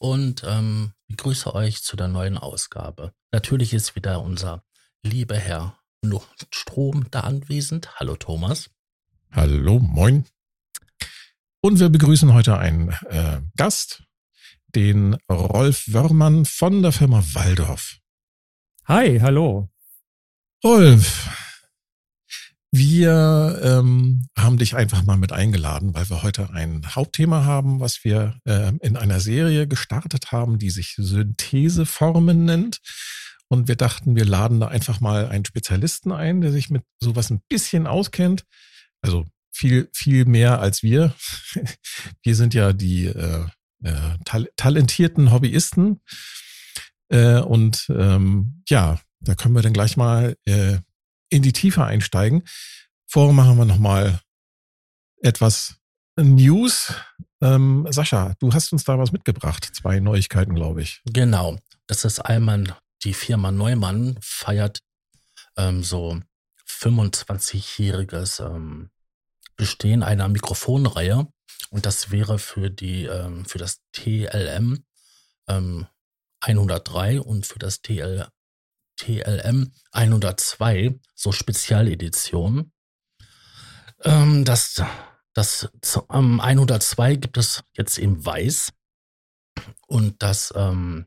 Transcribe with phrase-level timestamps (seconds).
[0.00, 3.12] und ähm, begrüße euch zu der neuen Ausgabe.
[3.32, 4.64] Natürlich ist wieder unser
[5.02, 5.78] lieber Herr
[6.50, 8.00] Strom da anwesend.
[8.00, 8.70] Hallo Thomas.
[9.30, 10.24] Hallo, moin.
[11.60, 14.02] Und wir begrüßen heute einen äh, Gast,
[14.74, 17.98] den Rolf Wörmann von der Firma Waldorf.
[18.86, 19.68] Hi, hallo.
[20.64, 21.28] Rolf,
[22.72, 28.04] wir ähm, haben dich einfach mal mit eingeladen, weil wir heute ein Hauptthema haben, was
[28.04, 32.78] wir äh, in einer Serie gestartet haben, die sich Syntheseformen nennt.
[33.48, 37.30] Und wir dachten, wir laden da einfach mal einen Spezialisten ein, der sich mit sowas
[37.30, 38.44] ein bisschen auskennt.
[39.02, 41.14] Also viel, viel mehr als wir.
[42.22, 43.44] Wir sind ja die äh,
[43.82, 46.00] äh, tal talentierten Hobbyisten.
[47.08, 50.78] Äh, und ähm, ja, da können wir dann gleich mal äh,
[51.30, 52.42] in die Tiefe einsteigen.
[53.06, 54.20] Vorher machen wir nochmal
[55.22, 55.76] etwas
[56.16, 56.94] News.
[57.40, 59.68] Ähm, Sascha, du hast uns da was mitgebracht.
[59.72, 61.00] Zwei Neuigkeiten, glaube ich.
[61.06, 61.58] Genau.
[61.86, 64.80] Das ist einmal die Firma Neumann feiert
[65.56, 66.20] ähm, so
[66.66, 68.90] 25-jähriges ähm,
[69.56, 71.26] Bestehen einer Mikrofonreihe.
[71.70, 74.84] Und das wäre für die, ähm, für das TLM
[75.48, 75.86] ähm,
[76.40, 78.28] 103 und für das TL
[79.00, 82.72] TLM 102, so Spezialedition.
[84.02, 84.82] Ähm, das
[85.32, 85.70] das
[86.12, 88.72] ähm, 102 gibt es jetzt im Weiß
[89.86, 91.06] und das ähm,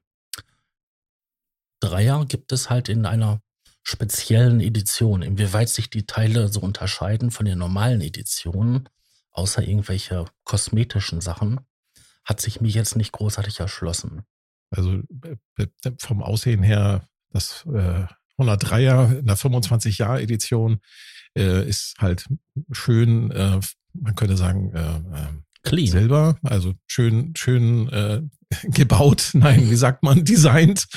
[1.81, 3.41] Dreier gibt es halt in einer
[3.83, 5.21] speziellen Edition.
[5.21, 8.87] Inwieweit sich die Teile so unterscheiden von den normalen Editionen,
[9.31, 11.59] außer irgendwelche kosmetischen Sachen,
[12.23, 14.23] hat sich mir jetzt nicht großartig erschlossen.
[14.69, 15.01] Also
[15.99, 18.05] vom Aussehen her das äh,
[18.37, 20.79] 103er in der 25-Jahr-Edition
[21.37, 22.27] äh, ist halt
[22.71, 23.59] schön, äh,
[23.93, 25.27] man könnte sagen, äh, äh,
[25.63, 25.87] Clean.
[25.87, 28.21] Silber, also schön, schön äh,
[28.63, 30.87] gebaut, nein, wie sagt man, designt.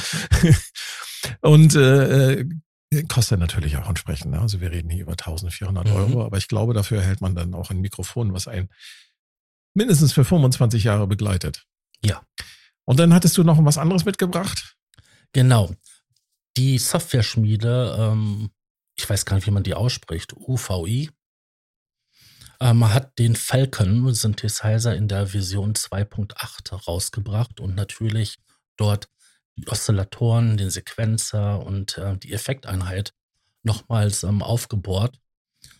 [1.40, 4.32] Und äh, äh, kostet natürlich auch entsprechend.
[4.32, 4.40] Ne?
[4.40, 5.92] Also wir reden hier über 1400 mhm.
[5.92, 8.68] Euro, aber ich glaube, dafür erhält man dann auch ein Mikrofon, was einen
[9.74, 11.64] mindestens für 25 Jahre begleitet.
[12.04, 12.22] Ja.
[12.84, 14.76] Und dann hattest du noch was anderes mitgebracht?
[15.32, 15.74] Genau
[16.56, 18.50] die Software-Schmiede, ähm,
[18.96, 21.10] ich weiß gar nicht, wie man die ausspricht, UVI,
[22.60, 28.38] ähm, hat den Falcon Synthesizer in der Version 2.8 rausgebracht und natürlich
[28.76, 29.08] dort
[29.56, 33.12] die Oszillatoren, den Sequenzer und äh, die Effekteinheit
[33.62, 35.18] nochmals ähm, aufgebohrt.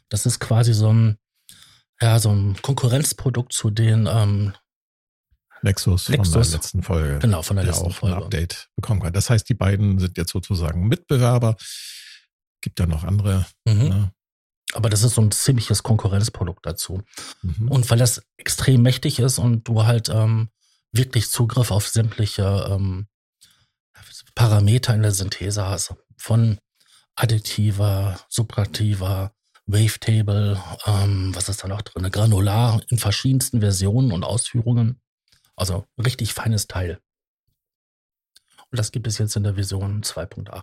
[0.09, 1.19] Das ist quasi so ein,
[2.01, 4.55] ja, so ein Konkurrenzprodukt zu den ähm,
[5.67, 7.19] Nexus, Nexus, von der letzten Folge.
[7.19, 8.17] Genau, von der, der letzten auch Folge.
[8.17, 9.13] ein Update bekommen kann.
[9.13, 11.57] Das heißt, die beiden sind jetzt sozusagen Mitbewerber.
[12.61, 13.47] Gibt ja noch andere.
[13.65, 13.89] Mhm.
[13.89, 14.13] Ne?
[14.75, 17.03] Aber das ist so ein ziemliches Konkurrenzprodukt dazu.
[17.43, 17.69] Mhm.
[17.69, 20.51] Und weil das extrem mächtig ist und du halt ähm,
[20.93, 23.07] wirklich Zugriff auf sämtliche ähm,
[24.37, 25.95] Parameter in der Synthese hast.
[26.17, 26.59] Von
[27.17, 29.33] additiver, subtraktiver,
[29.67, 32.09] Wavetable, ähm, was ist da noch drin?
[32.13, 35.01] Granular in verschiedensten Versionen und Ausführungen.
[35.57, 37.01] Also richtig feines Teil.
[38.71, 40.63] Und das gibt es jetzt in der Version 2.8.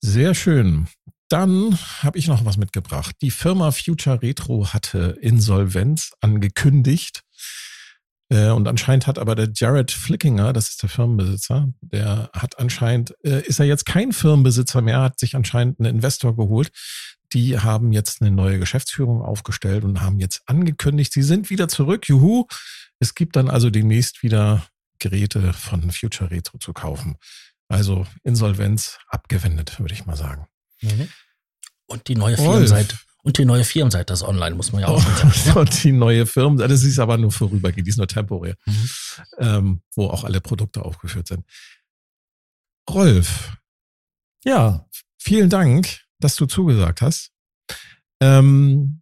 [0.00, 0.88] Sehr schön.
[1.28, 3.16] Dann habe ich noch was mitgebracht.
[3.20, 7.22] Die Firma Future Retro hatte Insolvenz angekündigt.
[8.30, 13.14] Äh, und anscheinend hat aber der Jared Flickinger, das ist der Firmenbesitzer, der hat anscheinend,
[13.24, 16.70] äh, ist er jetzt kein Firmenbesitzer mehr, hat sich anscheinend einen Investor geholt.
[17.32, 22.08] Die haben jetzt eine neue Geschäftsführung aufgestellt und haben jetzt angekündigt, sie sind wieder zurück.
[22.08, 22.46] Juhu,
[23.00, 24.66] es gibt dann also demnächst wieder
[24.98, 27.16] Geräte von Future Retro zu kaufen.
[27.68, 30.46] Also Insolvenz abgewendet, würde ich mal sagen.
[30.80, 31.08] Mhm.
[31.86, 32.96] Und die neue Firmenseite.
[33.22, 35.58] Und die neue Firmenseite ist online, muss man ja auch schon sagen.
[35.58, 38.90] Und die neue Firmenseite, das ist aber nur vorübergehend, die ist nur temporär, mhm.
[39.38, 41.44] ähm, wo auch alle Produkte aufgeführt sind.
[42.88, 43.52] Rolf.
[44.44, 44.88] Ja,
[45.18, 47.32] vielen Dank, dass du zugesagt hast.
[48.20, 49.00] Ähm,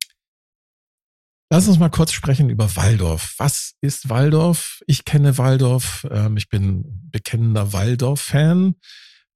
[1.49, 3.35] Lass uns mal kurz sprechen über Waldorf.
[3.39, 4.81] Was ist Waldorf?
[4.87, 6.07] Ich kenne Waldorf.
[6.11, 8.75] Ähm, ich bin bekennender Waldorf-Fan.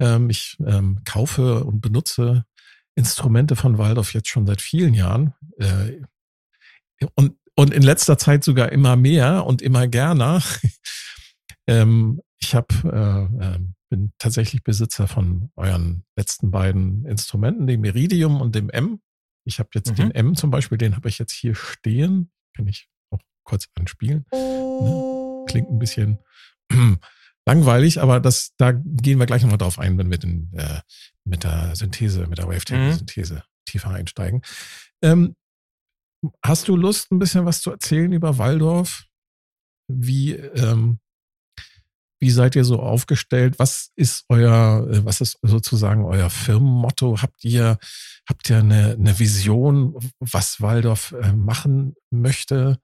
[0.01, 2.45] Ähm, ich ähm, kaufe und benutze
[2.97, 5.35] Instrumente von Waldorf jetzt schon seit vielen Jahren.
[5.59, 6.01] Äh,
[7.15, 10.43] und, und in letzter Zeit sogar immer mehr und immer gerner.
[11.67, 13.59] Ähm, Ich habe äh, äh,
[13.91, 19.01] bin tatsächlich Besitzer von euren letzten beiden Instrumenten, dem Iridium und dem M.
[19.45, 19.97] Ich habe jetzt mhm.
[19.97, 22.31] den M zum Beispiel, den habe ich jetzt hier stehen.
[22.55, 24.25] Kann ich auch kurz anspielen.
[24.33, 25.45] Ne?
[25.49, 26.19] Klingt ein bisschen
[27.47, 30.81] langweilig, aber das, da gehen wir gleich nochmal drauf ein, wenn wir den, äh,
[31.25, 33.43] mit der Synthese, mit der Wavetable-Synthese mhm.
[33.65, 34.43] tiefer einsteigen.
[35.03, 35.37] Ähm,
[36.45, 39.05] hast du Lust, ein bisschen was zu erzählen über Waldorf?
[39.89, 41.01] Wie, ähm,
[42.21, 43.59] wie seid ihr so aufgestellt?
[43.59, 47.21] Was ist euer, äh, was ist sozusagen euer Firmenmotto?
[47.23, 47.79] Habt ihr,
[48.29, 52.79] habt ihr eine, eine Vision, was Waldorf äh, machen möchte?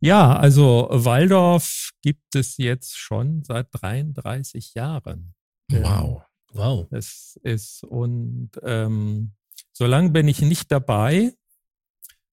[0.00, 5.34] Ja, also Waldorf gibt es jetzt schon seit 33 Jahren.
[5.70, 6.22] Wow.
[6.52, 6.88] Wow.
[6.90, 9.32] Es ist und ähm,
[9.72, 11.32] so lange bin ich nicht dabei.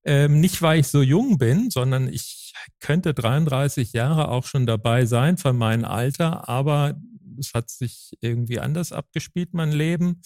[0.09, 5.05] Ähm, nicht, weil ich so jung bin, sondern ich könnte 33 Jahre auch schon dabei
[5.05, 6.95] sein von meinem Alter, aber
[7.41, 10.23] es hat sich irgendwie anders abgespielt, mein Leben.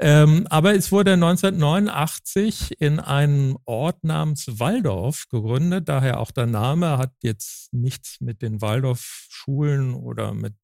[0.00, 6.98] Ähm, aber es wurde 1989 in einem Ort namens Waldorf gegründet, daher auch der Name
[6.98, 10.54] hat jetzt nichts mit den Waldorf-Schulen oder mit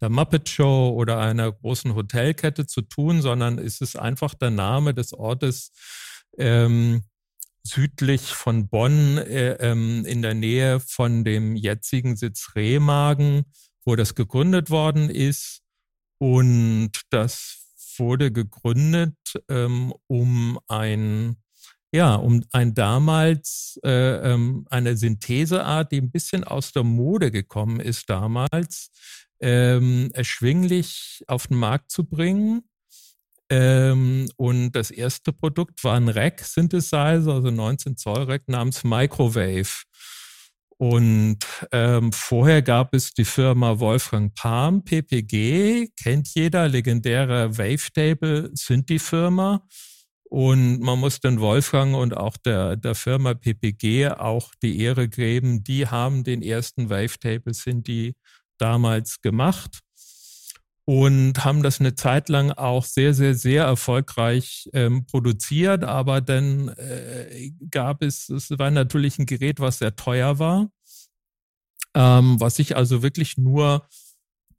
[0.00, 4.94] der Muppet Show oder einer großen Hotelkette zu tun, sondern es ist einfach der Name
[4.94, 5.72] des Ortes
[6.38, 7.02] ähm,
[7.62, 13.44] südlich von Bonn, äh, ähm, in der Nähe von dem jetzigen Sitz Remagen,
[13.84, 15.62] wo das gegründet worden ist.
[16.18, 17.66] Und das
[17.96, 19.16] wurde gegründet,
[19.48, 21.36] ähm, um ein
[21.92, 27.80] ja, um ein damals äh, ähm, eine Syntheseart, die ein bisschen aus der Mode gekommen
[27.80, 28.90] ist damals,
[29.40, 32.62] ähm, erschwinglich auf den Markt zu bringen.
[33.50, 39.82] Ähm, und das erste Produkt war ein Rack-Synthesizer, also 19 Zoll Rack namens Microwave.
[40.78, 41.38] Und
[41.72, 49.00] ähm, vorher gab es die Firma Wolfgang Palm, PPG, kennt jeder, legendäre Wavetable sind die
[49.00, 49.66] Firma.
[50.30, 55.64] Und man muss den Wolfgang und auch der, der Firma PPG auch die Ehre geben.
[55.64, 58.14] Die haben den ersten Wavetable sind die
[58.56, 59.80] damals gemacht
[60.90, 65.84] und haben das eine Zeit lang auch sehr, sehr, sehr erfolgreich ähm, produziert.
[65.84, 70.68] Aber dann äh, gab es, es war natürlich ein Gerät, was sehr teuer war,
[71.94, 73.86] ähm, was sich also wirklich nur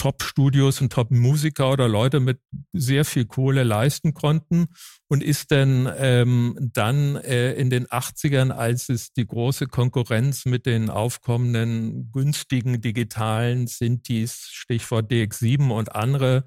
[0.02, 2.40] Top-Studios und Top-Musiker oder Leute mit
[2.74, 4.70] sehr viel Kohle leisten konnten
[5.08, 10.66] und ist dann ähm, dann äh, in den 80ern, als es die große Konkurrenz mit
[10.66, 16.46] den aufkommenden günstigen digitalen Synthes, Stichwort DX7 und andere,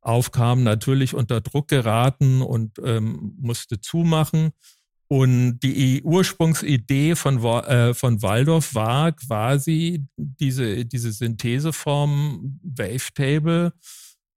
[0.00, 4.52] aufkam, natürlich unter Druck geraten und ähm, musste zumachen.
[5.08, 13.72] Und die Ursprungsidee von, äh, von Waldorf war quasi diese, diese Syntheseform Wavetable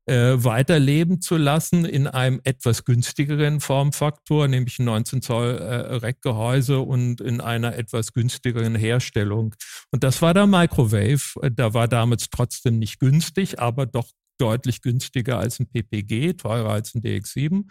[0.08, 6.80] äh, weiterleben zu lassen in einem etwas günstigeren Formfaktor, nämlich ein 19 Zoll äh, Rackgehäuse
[6.80, 9.56] und in einer etwas günstigeren Herstellung.
[9.92, 11.52] Und das war der Microwave.
[11.52, 16.95] Da war damals trotzdem nicht günstig, aber doch deutlich günstiger als ein PPG, teurer als
[16.95, 17.63] ein DX7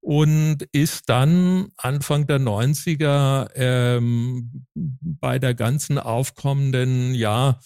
[0.00, 7.58] und ist dann Anfang der 90er ähm, bei der ganzen aufkommenden, ja,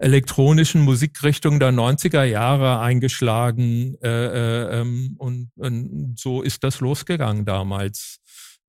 [0.00, 7.44] elektronischen Musikrichtung der 90er Jahre eingeschlagen äh, äh, ähm, und, und so ist das losgegangen
[7.44, 8.18] damals.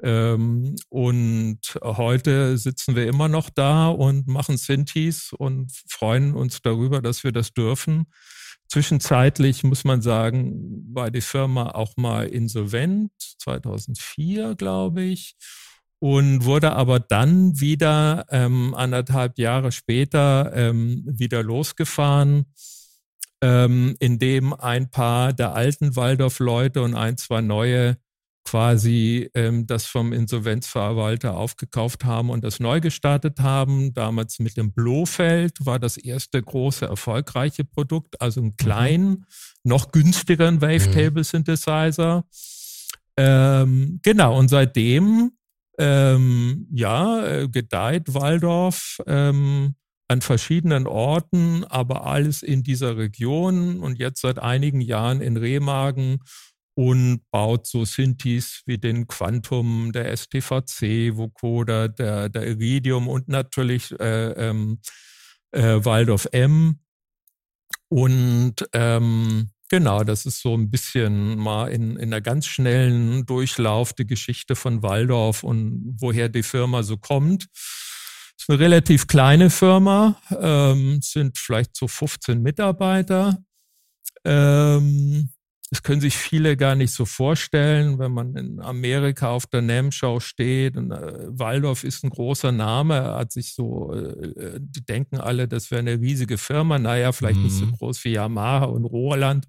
[0.03, 7.01] Ähm, und heute sitzen wir immer noch da und machen Synthes und freuen uns darüber,
[7.01, 8.08] dass wir das dürfen.
[8.72, 15.36] Zwischenzeitlich muss man sagen, war die Firma auch mal insolvent, 2004 glaube ich,
[16.00, 22.46] und wurde aber dann wieder ähm, anderthalb Jahre später ähm, wieder losgefahren,
[23.42, 27.98] ähm, indem ein paar der alten Waldorf-Leute und ein, zwei neue
[28.43, 33.93] quasi ähm, das vom Insolvenzverwalter aufgekauft haben und das neu gestartet haben.
[33.93, 38.57] Damals mit dem Blofeld war das erste große erfolgreiche Produkt, also ein mhm.
[38.57, 39.25] kleinen, mhm.
[39.63, 42.25] noch günstigeren Wavetable Synthesizer.
[43.17, 45.31] Ähm, genau, und seitdem
[45.77, 49.75] ähm, ja, äh, gedeiht Waldorf ähm,
[50.07, 56.19] an verschiedenen Orten, aber alles in dieser Region und jetzt seit einigen Jahren in Remagen
[56.75, 63.92] und baut so Synthes wie den Quantum, der STVC, Vocoder, der, der Iridium und natürlich
[64.00, 64.80] äh, ähm,
[65.51, 66.80] äh, Waldorf M.
[67.90, 73.92] Und ähm, genau, das ist so ein bisschen mal in, in einer ganz schnellen Durchlauf
[73.94, 77.48] die Geschichte von Waldorf und woher die Firma so kommt.
[77.54, 83.44] ist eine relativ kleine Firma, ähm, sind vielleicht so 15 Mitarbeiter.
[84.24, 85.30] Ähm,
[85.72, 90.20] das können sich viele gar nicht so vorstellen, wenn man in Amerika auf der NAM-Show
[90.20, 90.75] steht.
[90.75, 95.72] Und, äh, Waldorf ist ein großer Name, hat sich so, äh, die denken alle, das
[95.72, 96.78] wäre eine riesige Firma.
[96.78, 97.44] Naja, vielleicht mhm.
[97.44, 97.72] nicht so mhm.
[97.72, 99.48] groß wie Yamaha und Roland.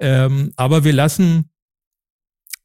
[0.00, 1.50] Ähm, aber wir lassen,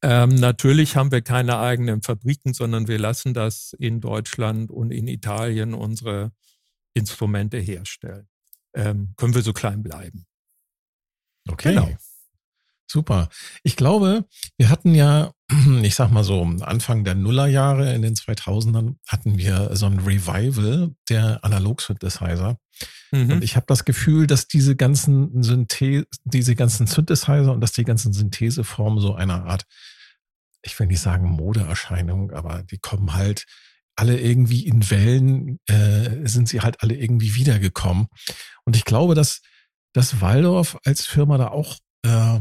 [0.02, 5.08] ähm, natürlich haben wir keine eigenen Fabriken, sondern wir lassen das in Deutschland und in
[5.08, 6.32] Italien unsere
[6.96, 8.28] Instrumente herstellen.
[8.74, 10.26] Ähm, können wir so klein bleiben.
[11.48, 11.76] Okay.
[11.76, 11.96] Genau.
[12.92, 13.30] Super.
[13.64, 14.26] Ich glaube,
[14.58, 15.32] wir hatten ja,
[15.84, 20.96] ich sag mal so, Anfang der Nullerjahre in den 2000ern hatten wir so ein Revival
[21.08, 22.58] der Analog-Synthesizer.
[23.12, 23.32] Mhm.
[23.32, 27.84] Und ich habe das Gefühl, dass diese ganzen Synthe diese ganzen Synthesizer und dass die
[27.84, 29.66] ganzen Syntheseformen so eine Art,
[30.64, 33.46] ich will nicht sagen Modeerscheinung, aber die kommen halt
[33.96, 38.08] alle irgendwie in Wellen, äh, sind sie halt alle irgendwie wiedergekommen.
[38.66, 39.42] Und ich glaube, dass,
[39.94, 42.40] dass Waldorf als Firma da auch äh,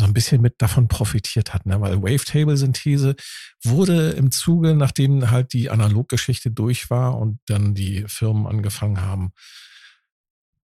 [0.00, 1.80] so ein bisschen mit davon profitiert hat, ne?
[1.80, 3.14] weil Wavetable-Synthese
[3.62, 9.32] wurde im Zuge, nachdem halt die Analoggeschichte durch war und dann die Firmen angefangen haben,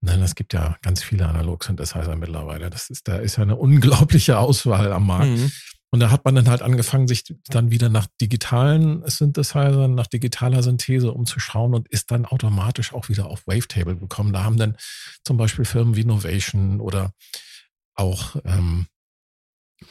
[0.02, 2.71] Nein, es gibt ja ganz viele Analog-Synthesizer mittlerweile.
[2.71, 5.31] Das ist, da ist ja eine unglaubliche Auswahl am Markt.
[5.31, 5.50] Mhm.
[5.90, 10.62] Und da hat man dann halt angefangen, sich dann wieder nach digitalen Synthesizern, nach digitaler
[10.62, 14.33] Synthese umzuschauen und ist dann automatisch auch wieder auf Wavetable gekommen.
[14.33, 14.76] Da haben dann
[15.25, 17.12] zum Beispiel Firmen wie Novation oder
[17.95, 18.87] auch ähm,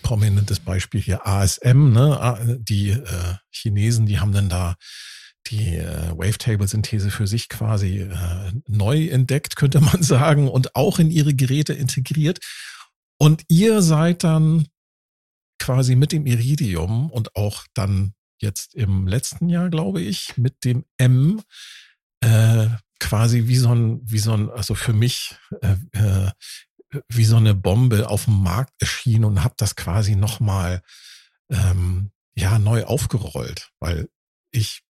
[0.02, 2.60] prominentes Beispiel hier ASM, ne?
[2.62, 4.76] Die äh, Chinesen, die haben dann da
[5.48, 11.12] die äh, Wavetable-Synthese für sich quasi äh, neu entdeckt, könnte man sagen, und auch in
[11.12, 12.40] ihre Geräte integriert.
[13.18, 14.68] Und ihr seid dann
[15.60, 20.84] quasi mit dem Iridium und auch dann jetzt im letzten Jahr, glaube ich, mit dem
[20.98, 21.42] M
[22.20, 22.68] äh,
[23.00, 26.32] quasi wie so ein, wie so ein, also für mich äh, äh,
[27.10, 30.82] wie so eine Bombe auf dem Markt erschienen und habe das quasi nochmal
[31.50, 34.10] ähm, ja neu aufgerollt, weil
[34.52, 34.84] ich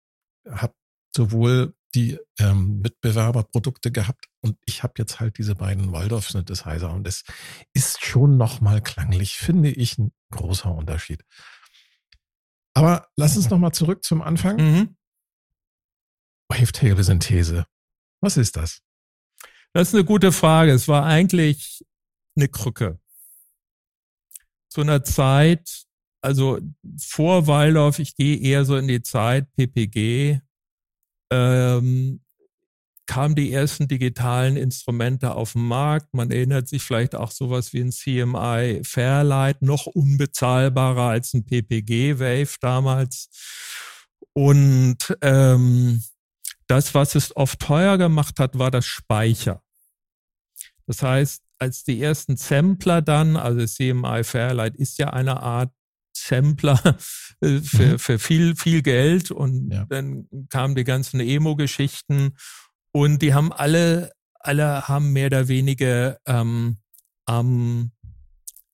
[0.50, 0.74] habe
[1.16, 7.08] sowohl die ähm, Mitbewerberprodukte gehabt und ich habe jetzt halt diese beiden Waldorf Synthesizer und
[7.08, 7.24] es
[7.74, 11.24] ist schon nochmal klanglich, finde ich, ein großer Unterschied.
[12.74, 14.58] Aber lass uns nochmal zurück zum Anfang.
[14.58, 14.98] Mhm.
[16.50, 17.66] Wavetable-Synthese.
[18.22, 18.82] Was ist das?
[19.74, 20.72] Das ist eine gute Frage.
[20.72, 21.86] Es war eigentlich
[22.36, 23.00] eine Krücke.
[24.70, 25.84] Zu einer Zeit,
[26.22, 26.60] also
[27.00, 30.40] vor Waldorf, ich gehe eher so in die Zeit PPG,
[31.32, 32.22] ähm,
[33.06, 36.14] kamen die ersten digitalen Instrumente auf den Markt.
[36.14, 42.20] Man erinnert sich vielleicht auch sowas wie ein CMI Fairlight, noch unbezahlbarer als ein PPG
[42.20, 43.30] Wave damals.
[44.34, 46.02] Und ähm,
[46.68, 49.62] das, was es oft teuer gemacht hat, war das Speicher.
[50.88, 55.72] Das heißt, als die ersten Sampler dann, also CMI Fairlight ist ja eine Art
[56.14, 56.78] Sampler
[57.42, 58.00] äh, für, mhm.
[58.00, 59.86] für viel, viel Geld und ja.
[59.86, 62.36] dann kamen die ganzen Emo-Geschichten
[62.92, 66.80] und die haben alle, alle haben mehr oder weniger ähm,
[67.26, 67.92] am,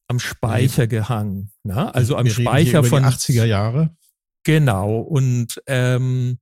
[0.08, 1.51] am Speicher gehangen.
[1.62, 1.93] Ne?
[1.93, 3.96] Also am Wir Speicher von 80er Jahre.
[4.43, 4.98] Genau.
[4.98, 6.39] Und ähm,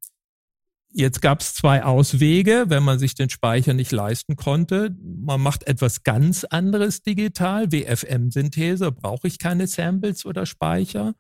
[1.00, 4.98] Jetzt gab es zwei Auswege, wenn man sich den Speicher nicht leisten konnte.
[5.00, 11.13] Man macht etwas ganz anderes digital, WFM-Synthese, brauche ich keine Samples oder Speicher.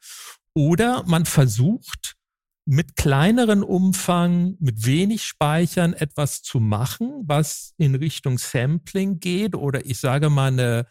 [0.55, 2.15] Oder man versucht
[2.65, 9.85] mit kleineren Umfang, mit wenig Speichern etwas zu machen, was in Richtung Sampling geht oder
[9.85, 10.87] ich sage mal eine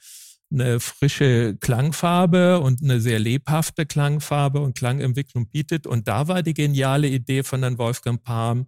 [0.50, 5.86] eine frische Klangfarbe und eine sehr lebhafte Klangfarbe und Klangentwicklung bietet.
[5.86, 8.66] Und da war die geniale Idee von Herrn Wolfgang Palm,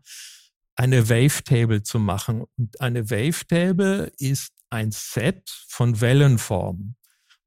[0.74, 2.44] eine Wavetable zu machen.
[2.56, 6.96] Und eine Wavetable ist ein Set von Wellenformen.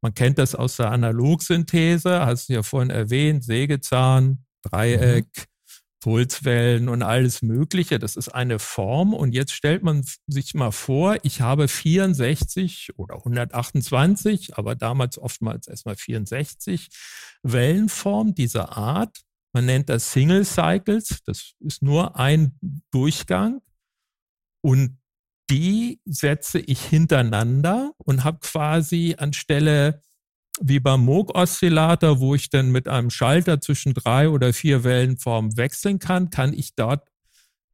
[0.02, 5.51] Man kennt das aus der Analogsynthese, hast du ja vorhin erwähnt, Sägezahn, Dreieck, mhm.
[6.02, 8.00] Pulswellen und alles Mögliche.
[8.00, 9.14] Das ist eine Form.
[9.14, 15.68] Und jetzt stellt man sich mal vor, ich habe 64 oder 128, aber damals oftmals
[15.68, 16.90] erstmal 64
[17.44, 19.22] Wellenformen dieser Art.
[19.54, 21.20] Man nennt das Single Cycles.
[21.26, 22.58] Das ist nur ein
[22.92, 23.62] Durchgang.
[24.64, 24.98] Und
[25.50, 30.02] die setze ich hintereinander und habe quasi anstelle
[30.60, 36.00] wie beim Moog-Oszillator, wo ich dann mit einem Schalter zwischen drei oder vier Wellenformen wechseln
[36.00, 37.08] kann, kann ich dort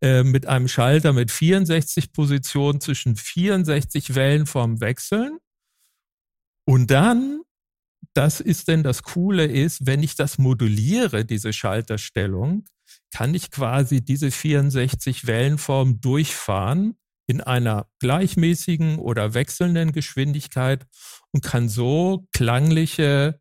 [0.02, 5.40] äh, mit einem Schalter mit 64 Positionen zwischen 64 Wellenformen wechseln.
[6.66, 7.42] Und dann,
[8.14, 12.66] das ist denn das Coole ist, wenn ich das moduliere, diese Schalterstellung,
[13.12, 16.96] kann ich quasi diese 64 Wellenformen durchfahren
[17.28, 20.88] in einer gleichmäßigen oder wechselnden Geschwindigkeit
[21.32, 23.40] und kann so klangliche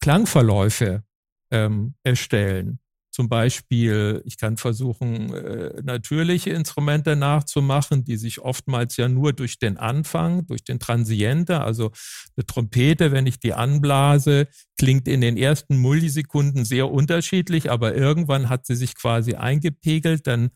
[0.00, 1.02] Klangverläufe
[1.50, 2.78] ähm, erstellen.
[3.10, 9.58] Zum Beispiel, ich kann versuchen, äh, natürliche Instrumente nachzumachen, die sich oftmals ja nur durch
[9.58, 11.90] den Anfang, durch den Transiente, also
[12.36, 14.46] eine Trompete, wenn ich die anblase,
[14.78, 20.50] klingt in den ersten Millisekunden sehr unterschiedlich, aber irgendwann hat sie sich quasi eingepegelt, dann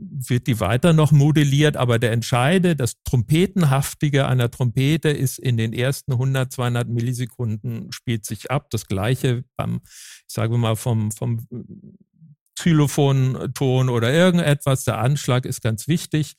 [0.00, 5.72] wird die weiter noch modelliert, aber der Entscheide, das Trompetenhaftige einer Trompete ist in den
[5.72, 8.68] ersten 100, 200 Millisekunden spielt sich ab.
[8.70, 11.46] Das gleiche beim, ich sage mal, vom, vom
[12.58, 14.84] Xylophonton oder irgendetwas.
[14.84, 16.36] Der Anschlag ist ganz wichtig.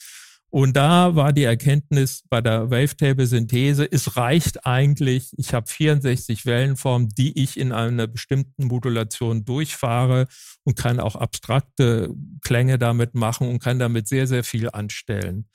[0.54, 7.08] Und da war die Erkenntnis bei der Wavetable-Synthese, es reicht eigentlich, ich habe 64 Wellenformen,
[7.08, 10.28] die ich in einer bestimmten Modulation durchfahre
[10.66, 15.48] und kann auch abstrakte Klänge damit machen und kann damit sehr, sehr viel anstellen.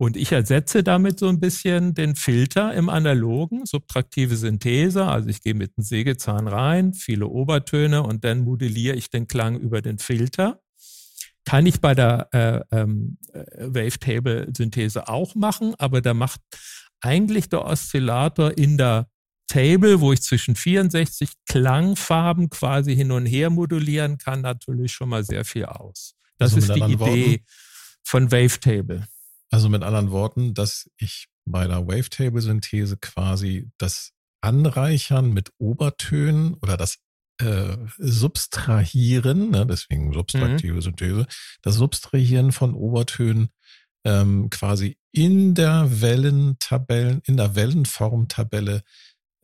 [0.00, 5.04] Und ich ersetze damit so ein bisschen den Filter im analogen, subtraktive Synthese.
[5.04, 9.60] Also ich gehe mit einem Sägezahn rein, viele Obertöne und dann modelliere ich den Klang
[9.60, 10.60] über den Filter.
[11.50, 16.40] Kann ich bei der äh, ähm, äh, Wavetable-Synthese auch machen, aber da macht
[17.00, 19.08] eigentlich der Oszillator in der
[19.48, 25.24] Table, wo ich zwischen 64 Klangfarben quasi hin und her modulieren kann, natürlich schon mal
[25.24, 26.14] sehr viel aus.
[26.38, 27.44] Das also ist die Idee Worten,
[28.04, 29.08] von Wavetable.
[29.50, 36.76] Also mit anderen Worten, dass ich bei der Wavetable-Synthese quasi das Anreichern mit Obertönen oder
[36.76, 36.98] das
[37.42, 40.82] äh, Substrahieren, ne, deswegen subtraktive mhm.
[40.82, 41.26] Synthese,
[41.62, 43.50] das Substrahieren von Obertönen
[44.04, 48.82] ähm, quasi in der Wellentabellen, in der Wellenformtabelle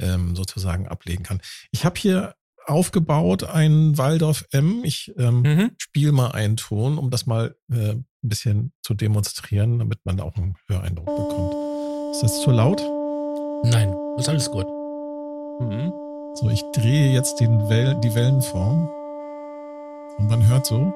[0.01, 1.41] ähm, sozusagen ablegen kann.
[1.71, 2.35] Ich habe hier
[2.67, 4.83] aufgebaut ein Waldorf M.
[4.85, 5.71] Ich ähm, mhm.
[5.79, 10.37] spiele mal einen Ton, um das mal äh, ein bisschen zu demonstrieren, damit man auch
[10.37, 11.55] einen Höreindruck bekommt.
[12.13, 12.81] Ist das zu laut?
[13.65, 14.67] Nein, ist alles gut.
[15.61, 16.06] Mhm.
[16.39, 18.91] So, ich drehe jetzt den Well die Wellenform
[20.19, 20.93] und man hört so,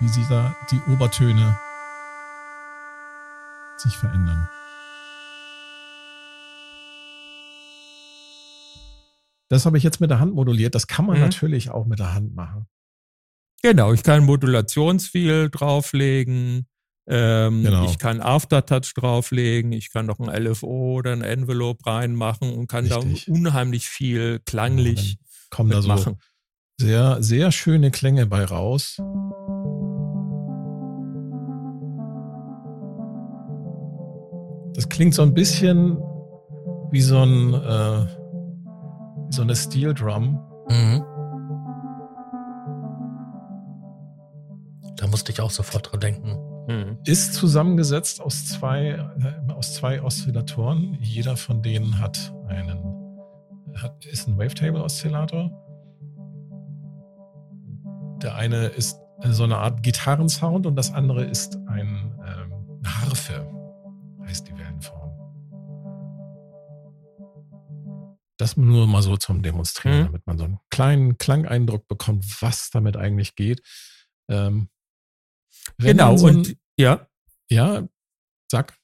[0.00, 1.56] wie sie da die Obertöne
[3.76, 4.48] sich verändern.
[9.48, 10.74] Das habe ich jetzt mit der Hand moduliert.
[10.74, 11.22] Das kann man mhm.
[11.22, 12.66] natürlich auch mit der Hand machen.
[13.62, 16.66] Genau, ich kann Modulationswheel drauflegen.
[17.12, 17.86] Ähm, genau.
[17.86, 22.86] Ich kann Aftertouch drauflegen, ich kann noch ein LFO oder ein Envelope reinmachen und kann
[22.86, 23.24] Richtig.
[23.26, 25.18] da unheimlich viel klanglich ja,
[25.50, 26.20] kommen da so machen.
[26.78, 28.98] Sehr, sehr schöne Klänge bei raus.
[34.74, 35.98] Das klingt so ein bisschen
[36.92, 38.06] wie so ein äh,
[39.26, 40.38] wie so eine Steel Drum.
[40.68, 41.04] Mhm.
[44.96, 46.49] Da musste ich auch sofort dran denken.
[46.70, 46.98] Mhm.
[47.04, 50.96] Ist zusammengesetzt aus zwei, äh, aus zwei Oszillatoren.
[51.00, 53.18] Jeder von denen hat einen,
[53.74, 55.50] hat, ist ein Wavetable-Oszillator.
[58.22, 63.50] Der eine ist so eine Art Gitarrensound und das andere ist ein, ähm, eine Harfe,
[64.26, 65.10] heißt die Wellenform.
[68.36, 70.06] Das nur mal so zum Demonstrieren, mhm.
[70.06, 73.60] damit man so einen kleinen Klangeindruck bekommt, was damit eigentlich geht.
[74.28, 74.68] Ähm,
[75.78, 77.06] genau, so und ja.
[77.50, 77.88] Ja,
[78.50, 78.76] sag.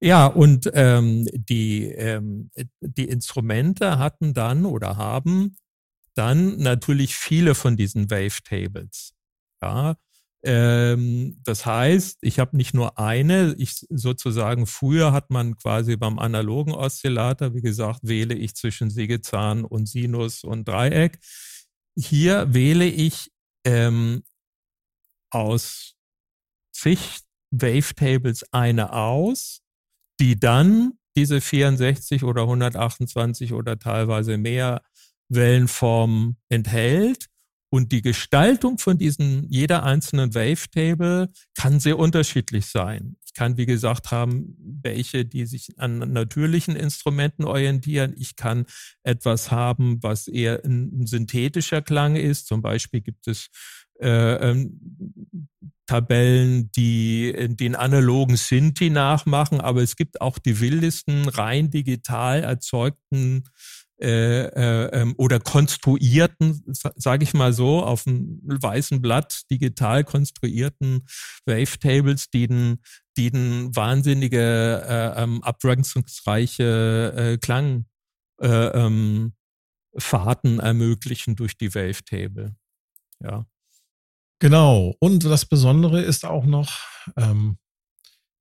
[0.00, 5.56] Ja, und ähm, die, ähm, die Instrumente hatten dann oder haben
[6.14, 9.14] dann natürlich viele von diesen Wavetables.
[9.60, 9.96] Ja,
[10.44, 16.18] ähm, das heißt, ich habe nicht nur eine, ich sozusagen früher hat man quasi beim
[16.18, 21.18] analogen Oszillator, wie gesagt, wähle ich zwischen Sägezahn und Sinus und Dreieck.
[21.96, 23.32] Hier wähle ich
[23.64, 24.22] ähm,
[25.30, 25.97] aus
[26.80, 29.62] zig Wavetables eine aus,
[30.20, 34.82] die dann diese 64 oder 128 oder teilweise mehr
[35.28, 37.26] Wellenformen enthält.
[37.70, 43.16] Und die Gestaltung von diesen, jeder einzelnen Wavetable kann sehr unterschiedlich sein.
[43.26, 48.14] Ich kann, wie gesagt, haben welche, die sich an natürlichen Instrumenten orientieren.
[48.16, 48.64] Ich kann
[49.02, 52.46] etwas haben, was eher ein, ein synthetischer Klang ist.
[52.46, 53.50] Zum Beispiel gibt es
[54.00, 55.48] äh, ähm,
[55.86, 63.44] Tabellen, die den analogen Sinti nachmachen, aber es gibt auch die wildesten rein digital erzeugten
[64.00, 71.04] äh, äh, ähm, oder konstruierten, sage ich mal so, auf einem weißen Blatt digital konstruierten
[71.46, 72.78] Wavetables, die den,
[73.16, 77.86] die den wahnsinnige äh, ähm, abwechslungsreiche äh, Klang
[78.40, 79.32] äh, ähm,
[79.94, 82.54] ermöglichen durch die Wavetable.
[83.20, 83.46] Ja.
[84.40, 84.94] Genau.
[85.00, 86.80] Und das Besondere ist auch noch,
[87.16, 87.58] ähm,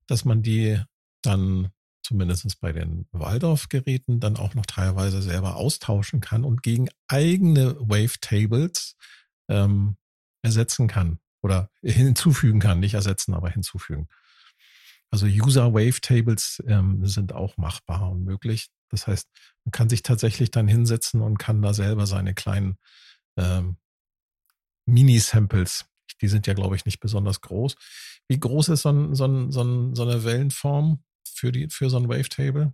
[0.08, 0.80] dass man die
[1.24, 1.72] dann
[2.04, 8.96] zumindest bei den Waldorf-Geräten dann auch noch teilweise selber austauschen kann und gegen eigene Wavetables
[9.50, 9.98] ähm,
[10.42, 14.08] ersetzen kann oder hinzufügen kann, nicht ersetzen, aber hinzufügen.
[15.10, 18.70] Also User Wavetables ähm, sind auch machbar und möglich.
[18.90, 19.28] Das heißt,
[19.66, 22.78] man kann sich tatsächlich dann hinsetzen und kann da selber seine kleinen
[23.38, 23.78] ähm,
[24.88, 25.86] Mini-Samples,
[26.22, 27.76] die sind ja, glaube ich, nicht besonders groß.
[28.28, 31.90] Wie groß ist so, ein, so, ein, so, ein, so eine Wellenform für, die, für
[31.90, 32.74] so ein Wavetable?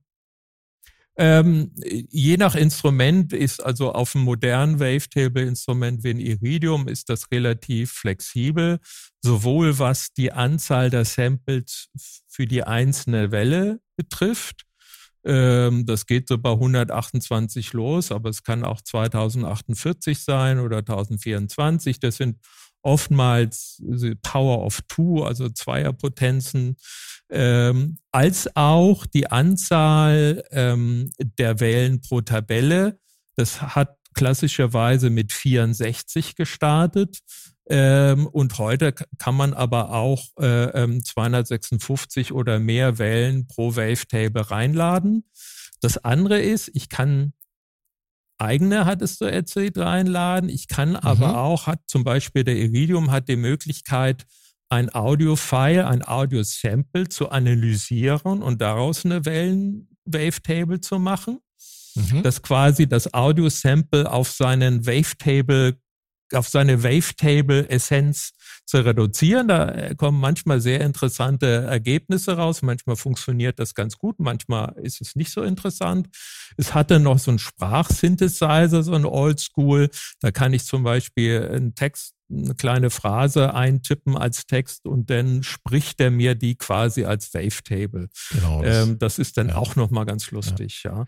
[1.16, 7.32] Ähm, je nach Instrument ist also auf einem modernen Wavetable-Instrument wie ein Iridium ist das
[7.32, 8.80] relativ flexibel,
[9.22, 11.90] sowohl was die Anzahl der Samples
[12.28, 14.66] für die einzelne Welle betrifft.
[15.26, 22.00] Ähm, das geht so bei 128 los, aber es kann auch 2048 sein oder 1024.
[22.00, 22.40] Das sind
[22.82, 23.82] oftmals
[24.22, 26.76] Power of Two, also Zweierpotenzen,
[27.30, 33.00] ähm, als auch die Anzahl ähm, der Wellen pro Tabelle.
[33.36, 37.20] Das hat klassischerweise mit 64 gestartet.
[37.70, 44.52] Ähm, und heute kann man aber auch äh, 256 ähm, oder mehr Wellen pro Wavetable
[44.52, 45.24] reinladen.
[45.82, 47.34] Das andere ist, ich kann
[48.38, 50.50] eigene, hattest du erzählt, reinladen.
[50.50, 50.98] Ich kann mhm.
[50.98, 54.26] aber auch, hat zum Beispiel der Iridium hat die Möglichkeit,
[54.70, 61.40] ein Audio-File, ein Audio-Sample zu analysieren und daraus eine Wellen-Wavetable zu machen.
[61.96, 62.24] Mhm.
[62.24, 65.78] Dass quasi das Audio-Sample auf seinen Wavetable
[66.36, 68.32] auf seine Wavetable-Essenz
[68.66, 69.48] zu reduzieren.
[69.48, 72.62] Da äh, kommen manchmal sehr interessante Ergebnisse raus.
[72.62, 76.10] Manchmal funktioniert das ganz gut, manchmal ist es nicht so interessant.
[76.58, 79.90] Es hatte noch so einen Sprachsynthesizer, so ein Oldschool.
[80.22, 85.44] Da kann ich zum Beispiel einen Text eine kleine Phrase eintippen als Text und dann
[85.44, 88.10] spricht er mir die quasi als Wavetable.
[88.32, 89.56] Genau, das, ähm, das ist dann ja.
[89.56, 91.00] auch nochmal ganz lustig, ja.
[91.00, 91.08] ja.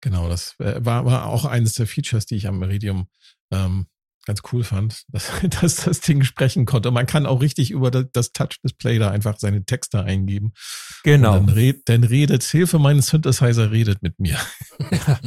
[0.00, 3.08] Genau, das äh, war, war auch eines der Features, die ich am Meridium
[3.50, 3.86] ähm,
[4.24, 6.90] ganz cool fand, dass, dass das Ding sprechen konnte.
[6.90, 10.52] Man kann auch richtig über das Touch-Display da einfach seine Texte eingeben.
[11.02, 11.34] Genau.
[11.34, 14.38] dann, red, dann redet, Hilfe, mein Synthesizer redet mit mir.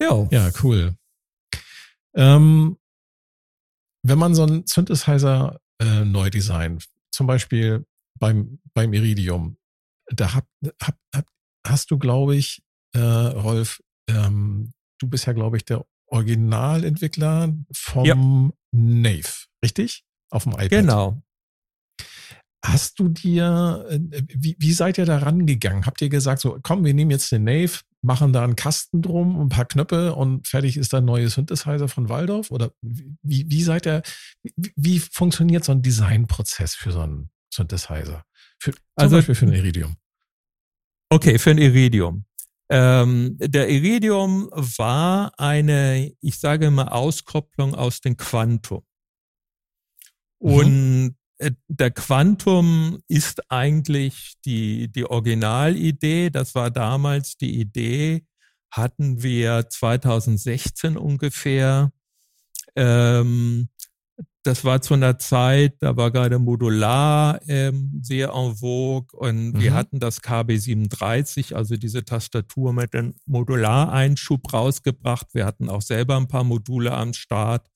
[0.00, 0.26] Ja.
[0.30, 0.96] ja, cool.
[2.16, 2.76] Ähm,
[4.02, 7.86] wenn man so einen Synthesizer äh, neu designt, zum Beispiel
[8.18, 9.56] beim, beim Iridium,
[10.08, 10.46] da hab,
[10.82, 11.26] hab, hab,
[11.66, 12.62] hast du, glaube ich,
[12.94, 18.14] äh, Rolf, ähm, du bist ja, glaube ich, der Originalentwickler vom ja.
[18.72, 19.28] Nave,
[19.62, 20.04] richtig?
[20.30, 20.70] Auf dem iPad.
[20.70, 21.22] Genau.
[22.64, 25.84] Hast du dir, äh, wie, wie seid ihr da rangegangen?
[25.84, 29.38] Habt ihr gesagt, so, komm, wir nehmen jetzt den Nave, machen da einen Kasten drum,
[29.38, 32.50] ein paar Knöpfe und fertig ist ein neues Synthesizer von Waldorf?
[32.50, 34.02] Oder wie, wie seid ihr,
[34.56, 38.24] wie, wie funktioniert so ein Designprozess für so einen Synthesizer?
[38.58, 39.96] Für, zum also, Beispiel für ein Iridium.
[41.10, 42.24] Okay, für ein Iridium.
[42.70, 48.84] Ähm, der Iridium war eine, ich sage immer, Auskopplung aus dem Quantum.
[50.40, 50.54] Mhm.
[50.54, 56.30] Und äh, der Quantum ist eigentlich die, die Originalidee.
[56.30, 58.26] Das war damals die Idee,
[58.70, 61.92] hatten wir 2016 ungefähr.
[62.76, 63.68] Ähm,
[64.44, 69.60] das war zu einer Zeit, da war gerade Modular ähm, sehr en vogue und mhm.
[69.60, 75.28] wir hatten das KB37, also diese Tastatur mit dem Modulareinschub rausgebracht.
[75.32, 77.68] Wir hatten auch selber ein paar Module am Start.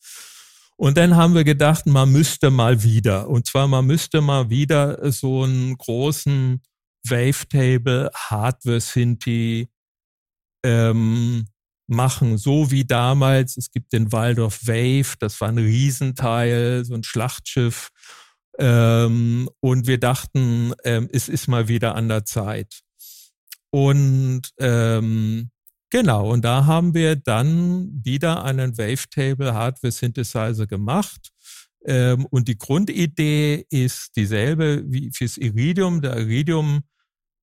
[0.76, 5.11] Und dann haben wir gedacht, man müsste mal wieder, und zwar man müsste mal wieder
[5.11, 6.61] so einen großen
[7.02, 9.70] Wavetable Hardware Synthi
[10.62, 11.46] ähm,
[11.88, 13.57] machen, so wie damals.
[13.57, 17.90] Es gibt den Waldorf Wave, das war ein Riesenteil, so ein Schlachtschiff.
[18.59, 22.81] Ähm, und wir dachten, ähm, es ist mal wieder an der Zeit.
[23.70, 25.51] Und ähm,
[25.90, 31.31] genau, und da haben wir dann wieder einen Wavetable Hardware Synthesizer gemacht.
[31.85, 36.01] Ähm, und die Grundidee ist dieselbe wie fürs Iridium.
[36.01, 36.81] Der Iridium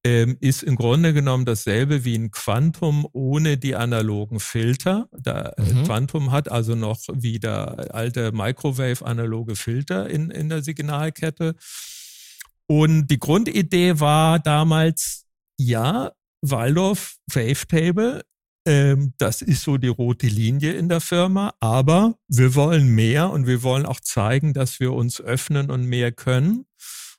[0.06, 5.08] ist im Grunde genommen dasselbe wie ein Quantum ohne die analogen Filter.
[5.12, 5.84] Der äh, mhm.
[5.86, 11.56] Quantum hat also noch wieder alte Microwave-analoge Filter in, in der Signalkette.
[12.68, 15.26] Und die Grundidee war damals,
[15.58, 18.22] ja, Waldorf Wavetable,
[18.68, 23.46] ähm, das ist so die rote Linie in der Firma, aber wir wollen mehr und
[23.46, 26.66] wir wollen auch zeigen, dass wir uns öffnen und mehr können.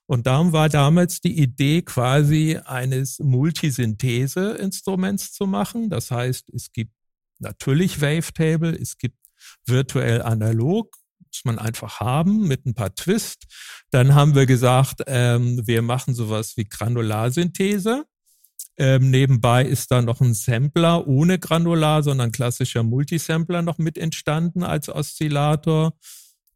[0.07, 5.91] Und darum war damals die Idee quasi eines Multisynthese-Instruments zu machen.
[5.91, 6.93] Das heißt, es gibt
[7.39, 9.19] natürlich Wavetable, es gibt
[9.67, 13.45] virtuell analog, muss man einfach haben mit ein paar Twist.
[13.91, 18.07] Dann haben wir gesagt, ähm, wir machen sowas wie Granularsynthese.
[18.79, 24.63] Ähm, nebenbei ist da noch ein Sampler ohne Granular, sondern klassischer Multisampler noch mit entstanden
[24.63, 25.95] als Oszillator.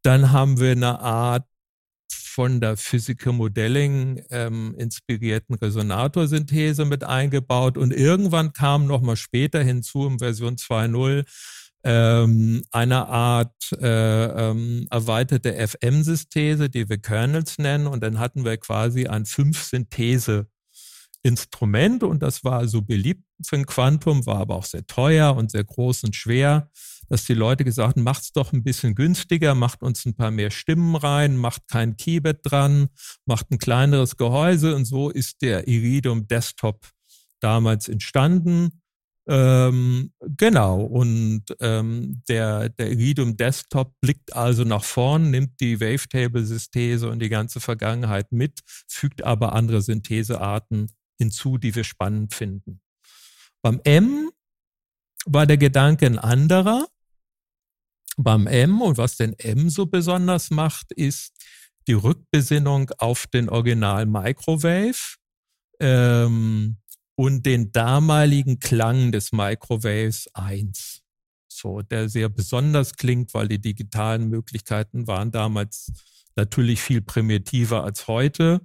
[0.03, 1.50] Dann haben wir eine Art
[2.31, 7.77] von der Physical Modeling ähm, inspirierten Resonatorsynthese mit eingebaut.
[7.77, 11.25] Und irgendwann kam noch mal später hinzu in Version 2.0
[11.83, 17.87] ähm, eine Art äh, ähm, erweiterte FM-Synthese, die wir Kernels nennen.
[17.87, 20.47] Und dann hatten wir quasi ein Fünf-Synthese
[21.23, 25.51] Instrument und das war so beliebt für ein Quantum, war aber auch sehr teuer und
[25.51, 26.71] sehr groß und schwer,
[27.09, 30.51] dass die Leute gesagt haben, macht's doch ein bisschen günstiger, macht uns ein paar mehr
[30.51, 32.89] Stimmen rein, macht kein Keybed dran,
[33.27, 36.89] macht ein kleineres Gehäuse und so ist der Iridium Desktop
[37.41, 38.81] damals entstanden.
[39.29, 47.09] Ähm, genau, und ähm, der, der Iridium Desktop blickt also nach vorn, nimmt die Wavetable-Synthese
[47.09, 50.89] und die ganze Vergangenheit mit, fügt aber andere Synthesearten
[51.21, 52.81] hinzu, die wir spannend finden.
[53.63, 54.31] Beim M
[55.27, 56.89] war der Gedanke ein anderer.
[58.17, 61.33] Beim M und was den M so besonders macht, ist
[61.87, 65.17] die Rückbesinnung auf den Original Microwave
[65.79, 66.79] ähm,
[67.17, 71.03] und den damaligen Klang des Microwaves 1.
[71.49, 75.93] So, der sehr besonders klingt, weil die digitalen Möglichkeiten waren damals
[76.37, 78.61] natürlich viel primitiver als heute.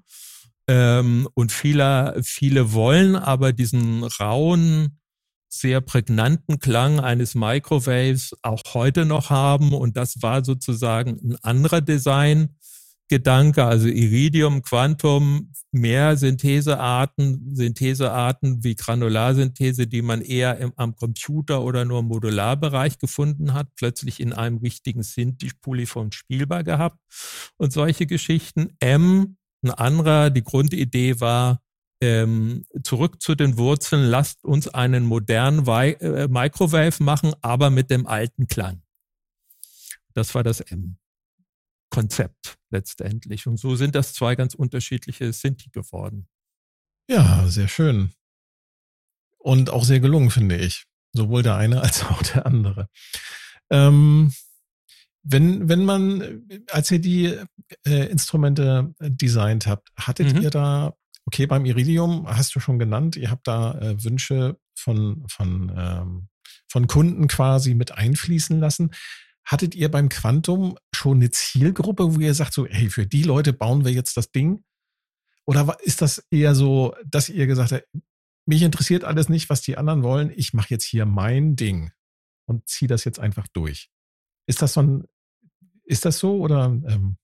[0.67, 4.99] Ähm, und viele, viele wollen aber diesen rauen,
[5.47, 9.73] sehr prägnanten Klang eines Microwaves auch heute noch haben.
[9.73, 19.87] Und das war sozusagen ein anderer Designgedanke, also Iridium, Quantum, mehr Synthesearten, Synthesearten wie Granularsynthese,
[19.87, 24.57] die man eher im, am Computer oder nur im Modularbereich gefunden hat, plötzlich in einem
[24.57, 26.99] richtigen Synthi-Polyphon spielbar gehabt
[27.57, 28.69] und solche Geschichten.
[28.79, 31.61] M ein anderer, die Grundidee war,
[32.01, 37.89] ähm, zurück zu den Wurzeln, lasst uns einen modernen Vi äh, Microwave machen, aber mit
[37.89, 38.81] dem alten Klang.
[40.13, 43.47] Das war das M-Konzept letztendlich.
[43.47, 46.27] Und so sind das zwei ganz unterschiedliche Sinti geworden.
[47.09, 48.13] Ja, sehr schön.
[49.37, 50.85] Und auch sehr gelungen, finde ich.
[51.13, 52.89] Sowohl der eine als auch der andere.
[53.69, 54.33] Ähm,
[55.27, 57.35] wenn, wenn man, als ihr die
[57.85, 60.41] äh, Instrumente designt habt, hattet mhm.
[60.41, 65.25] ihr da, okay, beim Iridium hast du schon genannt, ihr habt da äh, Wünsche von,
[65.27, 66.27] von, ähm,
[66.69, 68.91] von Kunden quasi mit einfließen lassen.
[69.43, 73.51] Hattet ihr beim Quantum schon eine Zielgruppe, wo ihr sagt, so, hey, für die Leute
[73.51, 74.63] bauen wir jetzt das Ding?
[75.47, 77.87] Oder ist das eher so, dass ihr gesagt habt,
[78.47, 81.91] mich interessiert alles nicht, was die anderen wollen, ich mache jetzt hier mein Ding
[82.47, 83.89] und ziehe das jetzt einfach durch?
[84.47, 85.03] Ist das so ein
[85.85, 86.65] ist das so oder?
[86.65, 87.17] Ähm,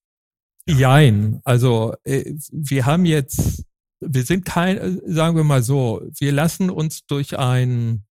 [0.68, 0.78] ja.
[0.78, 1.42] Jein.
[1.44, 3.66] Also äh, wir haben jetzt,
[4.00, 8.06] wir sind kein, äh, sagen wir mal so, wir lassen uns durch ein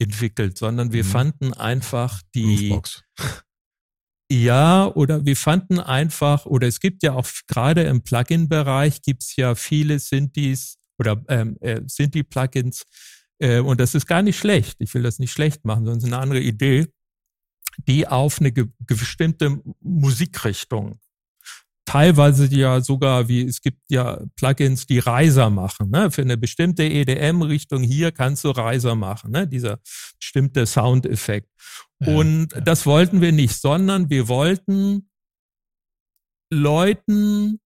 [0.00, 1.08] entwickelt, sondern wir mhm.
[1.08, 3.02] fanden einfach die Roofbox.
[4.30, 9.36] Ja, oder wir fanden einfach, oder es gibt ja auch gerade im Plugin-Bereich gibt es
[9.36, 12.84] ja viele Synthes oder ähm, äh, Synthi-Plugins
[13.38, 14.76] äh, und das ist gar nicht schlecht.
[14.80, 16.88] Ich will das nicht schlecht machen, sondern es ist eine andere Idee,
[17.86, 20.98] die auf eine ge bestimmte Musikrichtung
[21.88, 25.88] teilweise ja sogar, wie es gibt ja Plugins, die Reiser machen.
[25.88, 26.10] Ne?
[26.10, 29.48] Für eine bestimmte EDM-Richtung hier kannst du Reiser machen, ne?
[29.48, 29.78] dieser
[30.18, 31.48] bestimmte Soundeffekt.
[32.00, 32.60] Ja, Und ja.
[32.60, 35.08] das wollten wir nicht, sondern wir wollten
[36.52, 37.58] Leuten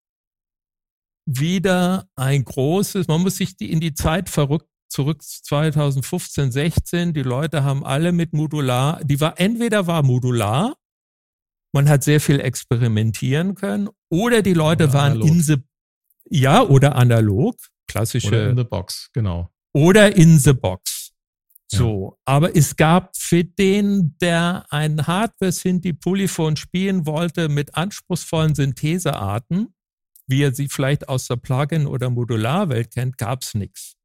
[1.27, 7.23] wieder ein großes, man muss sich die in die Zeit verrückt zurück 2015, 16, die
[7.23, 10.77] Leute haben alle mit Modular, die war entweder war Modular
[11.73, 13.89] man hat sehr viel experimentieren können.
[14.11, 15.29] Oder die Leute oder waren analog.
[15.29, 15.57] in the,
[16.29, 17.57] ja, oder analog,
[17.89, 18.29] klassische.
[18.29, 19.51] Oder in the box, genau.
[19.75, 21.13] Oder in the box.
[21.71, 22.11] So.
[22.11, 22.23] Ja.
[22.27, 29.75] Aber es gab für den, der ein Hardware-Synthi Polyphon spielen wollte mit anspruchsvollen Synthesearten,
[30.27, 33.97] wie er sie vielleicht aus der Plugin- oder Modularwelt kennt, gab es nichts.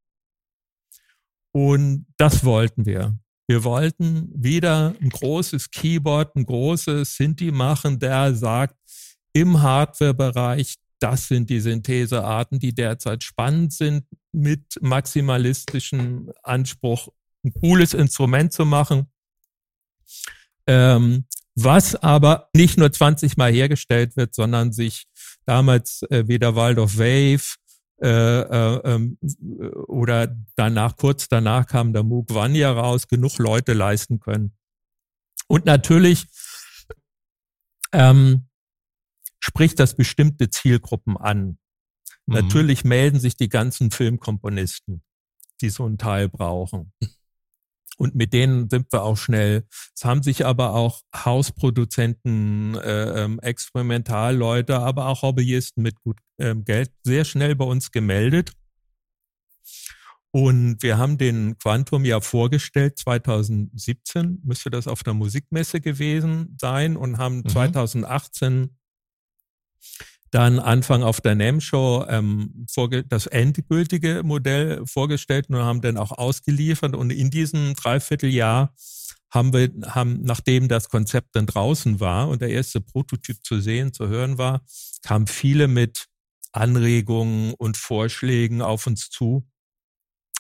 [1.52, 3.20] Und das wollten wir.
[3.48, 8.76] Wir wollten wieder ein großes Keyboard, ein großes Sinti machen, der sagt,
[9.34, 17.10] im Hardware-Bereich das sind die Synthesearten, die derzeit spannend sind, mit maximalistischem Anspruch
[17.44, 19.08] ein cooles Instrument zu machen.
[20.66, 25.06] Ähm, was aber nicht nur 20 Mal hergestellt wird, sondern sich
[25.46, 27.56] damals äh, wie der Waldorf Wave
[28.02, 29.18] äh, äh, ähm,
[29.88, 34.56] oder danach, kurz danach kam der Moog Vanya raus, genug Leute leisten können.
[35.48, 36.28] Und natürlich
[37.94, 38.48] ähm,
[39.40, 41.58] spricht das bestimmte Zielgruppen an.
[42.26, 42.36] Mhm.
[42.36, 45.04] Natürlich melden sich die ganzen Filmkomponisten,
[45.62, 46.94] die so einen Teil brauchen.
[47.98, 49.66] Und mit denen sind wir auch schnell.
[49.96, 56.64] Es haben sich aber auch Hausproduzenten, äh, ähm, Experimentalleute, aber auch Hobbyisten mit gut ähm,
[56.64, 58.54] Geld sehr schnell bei uns gemeldet.
[60.32, 66.96] Und wir haben den Quantum ja vorgestellt, 2017 müsste das auf der Musikmesse gewesen sein
[66.96, 67.50] und haben mhm.
[67.50, 68.78] 2018
[70.32, 72.66] dann Anfang auf der NAM-Show ähm,
[73.08, 76.96] das endgültige Modell vorgestellt und haben dann auch ausgeliefert.
[76.96, 78.74] Und in diesem Dreivierteljahr
[79.30, 83.94] haben wir, haben, nachdem das Konzept dann draußen war und der erste Prototyp zu sehen,
[83.94, 84.62] zu hören war,
[85.02, 86.08] kamen viele mit
[86.52, 89.48] Anregungen und Vorschlägen auf uns zu,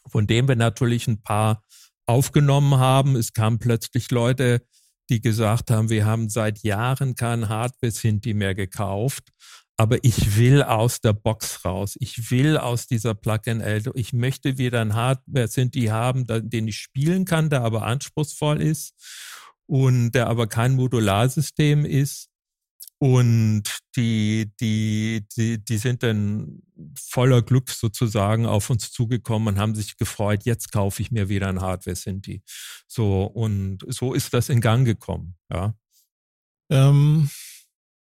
[0.09, 1.63] von denen wir natürlich ein paar
[2.05, 3.15] aufgenommen haben.
[3.15, 4.65] Es kamen plötzlich Leute,
[5.09, 9.31] die gesagt haben, wir haben seit Jahren kein Hardware-Sinti mehr gekauft
[9.77, 11.95] aber ich will aus der Box raus.
[11.99, 13.91] Ich will aus dieser Plug-in-L.
[13.93, 18.59] Ich möchte wieder ein Hardware sind die haben, den ich spielen kann, der aber anspruchsvoll
[18.59, 18.93] ist
[19.67, 22.29] und der aber kein Modularsystem ist.
[22.99, 23.63] Und
[23.95, 26.63] die, die, die, die sind dann
[26.99, 31.47] voller Glück sozusagen auf uns zugekommen und haben sich gefreut, jetzt kaufe ich mir wieder
[31.47, 32.41] ein Hardware sind die.
[32.87, 35.75] So, und so ist das in Gang gekommen, ja.
[36.69, 37.29] Ähm,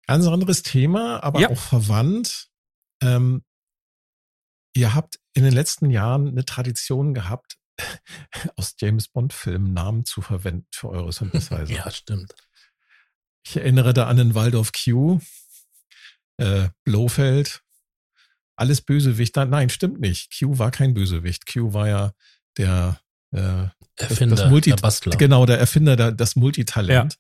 [0.08, 1.50] Ganz anderes Thema, aber ja.
[1.50, 2.48] auch verwandt.
[3.02, 3.44] Ähm,
[4.74, 7.58] ihr habt in den letzten Jahren eine Tradition gehabt,
[8.56, 11.64] aus James Bond-Filmen Namen zu verwenden für eure Synthesizer.
[11.70, 12.34] ja, stimmt.
[13.46, 15.20] Ich erinnere da an den Waldorf Q,
[16.38, 17.62] äh, Blofeld,
[18.56, 19.36] alles Bösewicht.
[19.36, 20.38] Nein, stimmt nicht.
[20.38, 21.46] Q war kein Bösewicht.
[21.52, 22.14] Q war ja
[22.58, 23.00] der
[23.32, 23.68] äh,
[23.98, 25.18] Erfinder, das, das Multi der Bastler.
[25.18, 27.14] Genau, der Erfinder, der, das Multitalent.
[27.14, 27.20] Ja.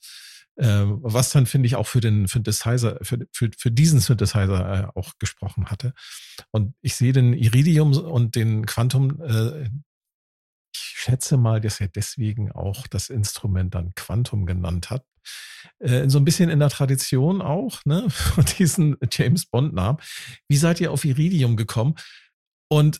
[0.59, 4.99] Ähm, was dann, finde ich, auch für den Synthesizer, für, für, für diesen Synthesizer äh,
[4.99, 5.93] auch gesprochen hatte.
[6.51, 9.69] Und ich sehe den Iridium und den Quantum, äh,
[10.73, 15.05] ich schätze mal, dass er deswegen auch das Instrument dann Quantum genannt hat.
[15.79, 19.99] Äh, so ein bisschen in der Tradition auch, ne, von diesen James Bond-Namen.
[20.47, 21.95] Wie seid ihr auf Iridium gekommen?
[22.69, 22.99] Und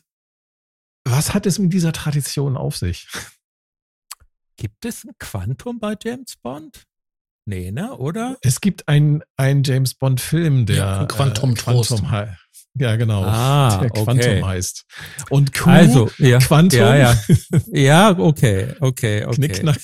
[1.04, 3.08] was hat es mit dieser Tradition auf sich?
[4.56, 6.87] Gibt es ein Quantum bei James Bond?
[7.48, 7.96] Nee, ne?
[7.96, 8.36] Oder?
[8.42, 12.06] Es gibt einen James Bond-Film, der ja, Quantum, äh, Quantum
[12.74, 13.24] Ja, genau.
[13.24, 14.44] Ah, der Quantum okay.
[14.44, 14.84] heißt.
[15.30, 16.78] Und Q, also, ja, Quantum.
[16.78, 17.18] Ja, ja.
[17.72, 19.34] ja, okay, okay, okay.
[19.34, 19.80] Knickknack.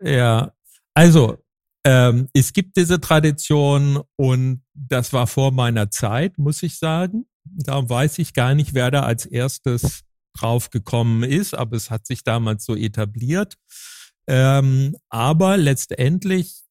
[0.00, 0.52] Ja,
[0.94, 1.38] also
[1.84, 7.26] ähm, es gibt diese Tradition und das war vor meiner Zeit, muss ich sagen.
[7.44, 10.02] Darum weiß ich gar nicht, wer da als erstes
[10.38, 13.56] drauf gekommen ist, aber es hat sich damals so etabliert.
[14.28, 16.61] Ähm, aber letztendlich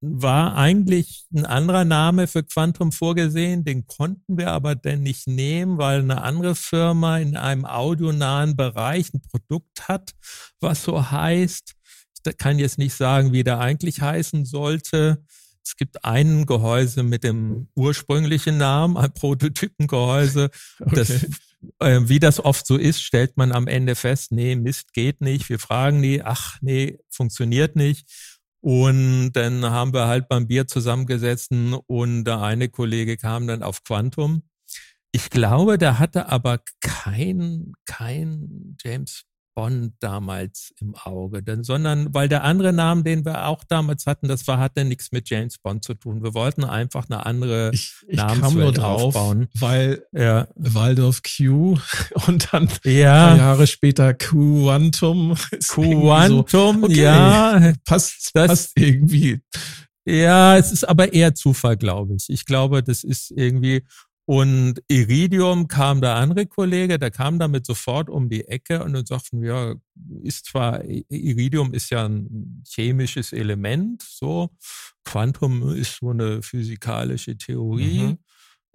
[0.00, 5.76] war eigentlich ein anderer Name für Quantum vorgesehen, den konnten wir aber denn nicht nehmen,
[5.76, 10.12] weil eine andere Firma in einem audionahen Bereich ein Produkt hat,
[10.60, 11.74] was so heißt.
[12.26, 15.22] Ich kann jetzt nicht sagen, wie der eigentlich heißen sollte.
[15.62, 20.50] Es gibt einen Gehäuse mit dem ursprünglichen Namen, ein Prototypengehäuse.
[20.80, 20.94] Okay.
[20.94, 21.10] Das,
[21.78, 25.48] äh, wie das oft so ist, stellt man am Ende fest, nee, Mist geht nicht.
[25.50, 28.06] Wir fragen nie, ach nee, funktioniert nicht.
[28.60, 33.84] Und dann haben wir halt beim Bier zusammengesetzt und der eine Kollege kam dann auf
[33.84, 34.42] Quantum.
[35.12, 42.28] Ich glaube, der hatte aber kein, kein James Bond damals im Auge, denn, sondern weil
[42.28, 45.84] der andere Name, den wir auch damals hatten, das war, hatte nichts mit James Bond
[45.84, 46.22] zu tun.
[46.22, 49.48] Wir wollten einfach eine andere ich, ich Namenswelt drauf, aufbauen.
[49.58, 50.48] Weil ja.
[50.54, 51.78] Waldorf Q
[52.26, 53.36] und dann ja.
[53.36, 55.34] Jahre später Quantum.
[55.68, 57.72] Quantum, so, okay, ja.
[57.84, 59.40] Passt, das, passt irgendwie.
[60.06, 62.30] Ja, es ist aber eher Zufall, glaube ich.
[62.30, 63.84] Ich glaube, das ist irgendwie,
[64.30, 69.04] und Iridium kam der andere Kollege, der kam damit sofort um die Ecke und dann
[69.04, 69.74] sagten wir, ja,
[70.22, 74.50] ist zwar, Iridium ist ja ein chemisches Element, so,
[75.04, 78.02] Quantum ist so eine physikalische Theorie.
[78.02, 78.18] Mhm.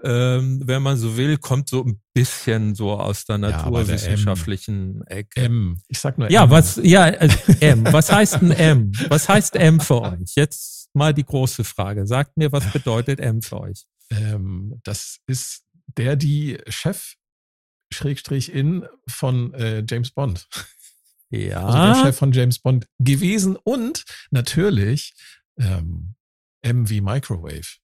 [0.03, 5.39] Ähm, wenn man so will, kommt so ein bisschen so aus der naturwissenschaftlichen ja, Ecke.
[5.39, 5.77] M.
[5.87, 6.49] Ich sag nur ja, M.
[6.49, 7.85] Was, ja, also M.
[7.93, 8.91] Was heißt ein M?
[9.07, 10.35] Was heißt M für euch?
[10.35, 12.05] Jetzt mal die große Frage.
[12.05, 13.85] Sagt mir, was bedeutet M für euch?
[14.09, 15.65] Ähm, das ist
[15.97, 17.15] der, die Chef
[17.91, 20.47] Schrägstrich in von äh, James Bond.
[21.31, 21.65] Ja.
[21.65, 25.15] Also der Chef von James Bond gewesen und natürlich
[25.59, 26.15] ähm,
[26.63, 27.77] MV Microwave.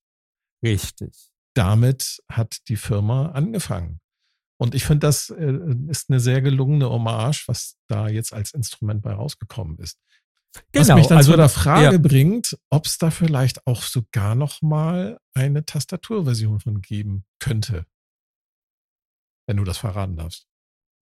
[0.63, 1.31] Richtig.
[1.55, 3.99] Damit hat die Firma angefangen.
[4.59, 5.57] Und ich finde, das äh,
[5.89, 9.99] ist eine sehr gelungene Hommage, was da jetzt als Instrument bei rausgekommen ist.
[10.71, 11.97] Genau, was mich dann also, zu der Frage ja.
[11.97, 17.85] bringt, ob es da vielleicht auch sogar noch mal eine Tastaturversion von geben könnte.
[19.47, 20.47] Wenn du das verraten darfst.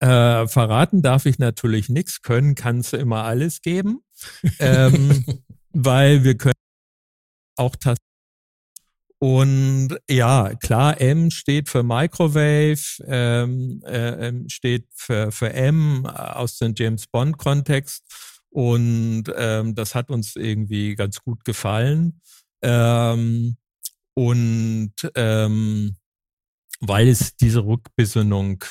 [0.00, 4.00] Äh, verraten darf ich natürlich nichts, können kannst du immer alles geben,
[4.58, 5.24] ähm,
[5.72, 6.54] weil wir können
[7.56, 8.10] auch Tastatur
[9.22, 16.72] und ja, klar, M steht für Microwave, ähm, äh, steht für, für M aus dem
[16.74, 18.02] James Bond-Kontext.
[18.50, 22.20] Und ähm, das hat uns irgendwie ganz gut gefallen.
[22.62, 23.56] Ähm,
[24.14, 25.96] und ähm,
[26.80, 28.64] weil es diese Rückbesinnung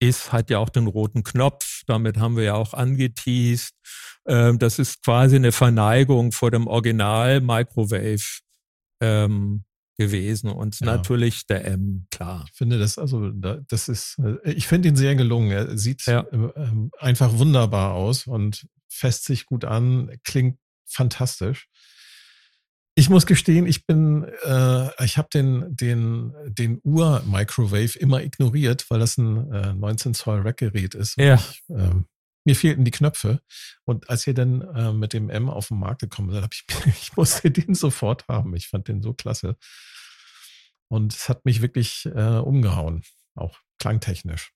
[0.00, 1.82] ist, hat ja auch den roten Knopf.
[1.86, 3.74] Damit haben wir ja auch angeteased.
[4.26, 8.40] Ähm, das ist quasi eine Verneigung vor dem Original Microwave
[9.00, 9.64] ähm,
[9.98, 10.86] gewesen und ja.
[10.86, 12.44] natürlich der M, klar.
[12.50, 15.50] Ich finde das also, das ist, äh, ich finde ihn sehr gelungen.
[15.50, 16.24] Er sieht ja.
[16.32, 21.68] Ähm, einfach wunderbar aus und fässt sich gut an, klingt fantastisch.
[22.94, 28.98] Ich muss gestehen, ich bin, äh, ich habe den, den, den Ur-Microwave immer ignoriert, weil
[28.98, 31.16] das ein äh, 19 Zoll Rack-Gerät ist.
[31.16, 31.36] Ja.
[31.36, 31.94] Ich, äh,
[32.44, 33.40] mir fehlten die Knöpfe.
[33.84, 36.64] Und als ihr dann äh, mit dem M auf den Markt gekommen seid, habe ich,
[37.02, 38.56] ich musste den sofort haben.
[38.56, 39.56] Ich fand den so klasse.
[40.88, 44.52] Und es hat mich wirklich äh, umgehauen, auch klangtechnisch.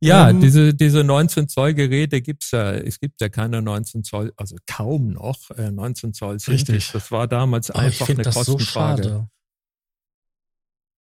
[0.00, 4.32] Ja, ähm, diese, diese 19 Zoll Geräte gibt's ja, es gibt ja keine 19 Zoll,
[4.36, 6.36] also kaum noch äh, 19 Zoll.
[6.46, 6.92] Richtig.
[6.92, 9.02] Das war damals Aber einfach eine das Kostenfrage.
[9.02, 9.30] So schade.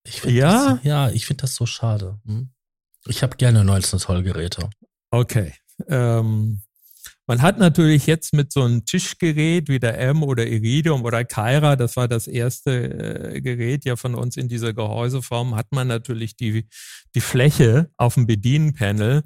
[0.03, 0.75] Ich ja?
[0.75, 2.19] Das, ja, ich finde das so schade.
[2.25, 2.49] Hm?
[3.07, 4.69] Ich habe gerne 19 Zoll Geräte.
[5.11, 5.53] Okay.
[5.87, 6.61] Ähm,
[7.27, 11.75] man hat natürlich jetzt mit so einem Tischgerät wie der M oder Iridium oder Kyra,
[11.75, 16.37] das war das erste äh, Gerät ja von uns in dieser Gehäuseform, hat man natürlich
[16.37, 16.67] die,
[17.13, 19.23] die Fläche auf dem Bedienpanel,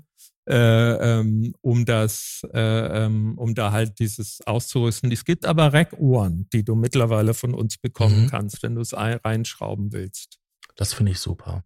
[0.50, 5.12] äh, ähm, um das, äh, ähm, um da halt dieses auszurüsten.
[5.12, 8.30] Es gibt aber Rackuhren, die du mittlerweile von uns bekommen mhm.
[8.30, 10.40] kannst, wenn du es reinschrauben willst.
[10.76, 11.64] Das finde ich super.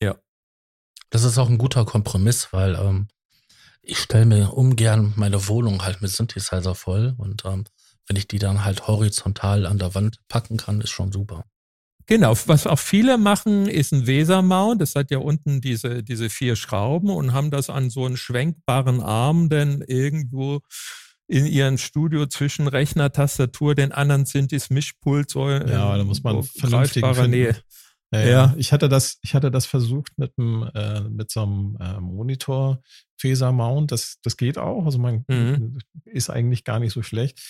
[0.00, 0.16] Ja.
[1.10, 3.08] Das ist auch ein guter Kompromiss, weil ähm,
[3.86, 7.64] ich stelle mir ungern meine Wohnung halt mit Synthesizer voll und ähm,
[8.06, 11.44] wenn ich die dann halt horizontal an der Wand packen kann, ist schon super.
[12.06, 14.82] Genau, was auch viele machen, ist ein Wesermount.
[14.82, 19.00] Das hat ja unten diese, diese vier Schrauben und haben das an so einen schwenkbaren
[19.00, 20.60] Arm denn irgendwo
[21.26, 26.42] in ihrem Studio zwischen Rechner, Tastatur, den anderen Synthes, Mischpult, so ja, da muss man
[26.42, 27.56] so vernünftigen Nähe.
[28.12, 31.76] Ja, ja, ich hatte das, ich hatte das versucht mit einem, äh, mit so einem
[31.80, 32.80] äh, Monitor
[33.20, 33.92] Faser Mount.
[33.92, 34.84] Das, das geht auch.
[34.84, 35.78] Also man mhm.
[36.04, 37.40] ist eigentlich gar nicht so schlecht.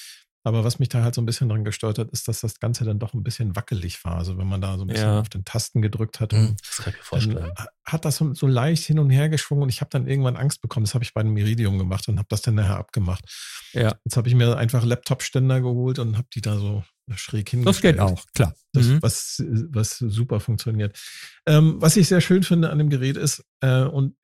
[0.46, 2.84] Aber was mich da halt so ein bisschen dran gesteuert hat, ist, dass das Ganze
[2.84, 4.16] dann doch ein bisschen wackelig war.
[4.16, 5.20] Also wenn man da so ein bisschen ja.
[5.20, 7.52] auf den Tasten gedrückt hat, mhm, das kann ich mir vorstellen.
[7.86, 10.60] hat das so, so leicht hin und her geschwungen und ich habe dann irgendwann Angst
[10.60, 10.84] bekommen.
[10.84, 13.24] Das habe ich bei einem Iridium gemacht und habe das dann nachher abgemacht.
[13.72, 13.94] Ja.
[14.04, 16.84] Jetzt habe ich mir einfach Laptop-Ständer geholt und habe die da so
[17.14, 17.98] schräg hingestellt.
[17.98, 18.54] Das geht auch, klar.
[18.74, 19.02] Das, mhm.
[19.02, 20.98] was, was super funktioniert.
[21.46, 24.14] Ähm, was ich sehr schön finde an dem Gerät ist, äh, und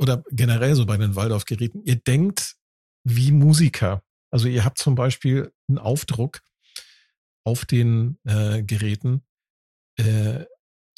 [0.00, 2.56] oder generell so bei den Waldorf-Geräten, ihr denkt
[3.04, 4.02] wie Musiker.
[4.30, 6.40] Also ihr habt zum Beispiel einen Aufdruck
[7.44, 9.22] auf den äh, Geräten,
[9.96, 10.46] äh,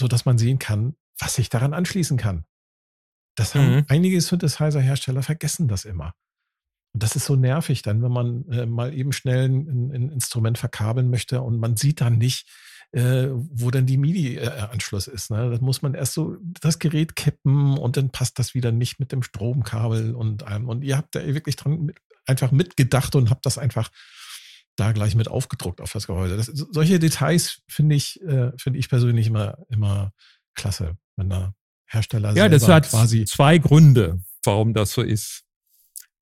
[0.00, 2.44] so dass man sehen kann, was sich daran anschließen kann.
[3.36, 3.84] Das haben mhm.
[3.88, 6.14] einige Synthesizer-Hersteller vergessen das immer.
[6.94, 10.58] Und das ist so nervig dann, wenn man äh, mal eben schnell ein, ein, Instrument
[10.58, 12.46] verkabeln möchte und man sieht dann nicht,
[12.92, 15.30] äh, wo dann die MIDI-Anschluss ist.
[15.30, 15.50] Ne?
[15.50, 19.12] Das muss man erst so das Gerät kippen und dann passt das wieder nicht mit
[19.12, 20.68] dem Stromkabel und allem.
[20.68, 23.90] Und ihr habt da wirklich dran mit, einfach mitgedacht und habt das einfach
[24.76, 26.36] da gleich mit aufgedruckt auf das Gehäuse.
[26.36, 30.12] Das, solche Details finde ich, äh, finde ich persönlich immer, immer
[30.54, 31.54] klasse, wenn da
[31.86, 35.44] Hersteller ja, das hat quasi zwei Gründe, warum das so ist.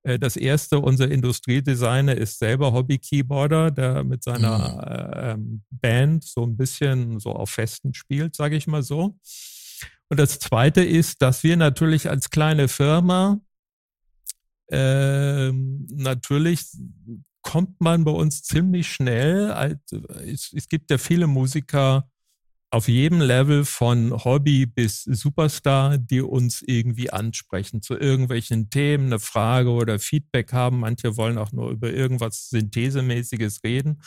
[0.03, 5.62] Äh, das erste, unser Industriedesigner ist selber Hobby-Keyboarder, der mit seiner mhm.
[5.62, 9.16] äh, Band so ein bisschen so auf Festen spielt, sage ich mal so.
[10.09, 13.40] Und das zweite ist, dass wir natürlich als kleine Firma
[14.70, 16.62] äh, natürlich
[17.42, 19.78] kommt man bei uns ziemlich schnell.
[20.26, 22.09] Es, es gibt ja viele Musiker,
[22.70, 29.18] auf jedem Level von Hobby bis Superstar, die uns irgendwie ansprechen zu irgendwelchen Themen, eine
[29.18, 30.80] Frage oder Feedback haben.
[30.80, 34.02] Manche wollen auch nur über irgendwas Synthesemäßiges reden.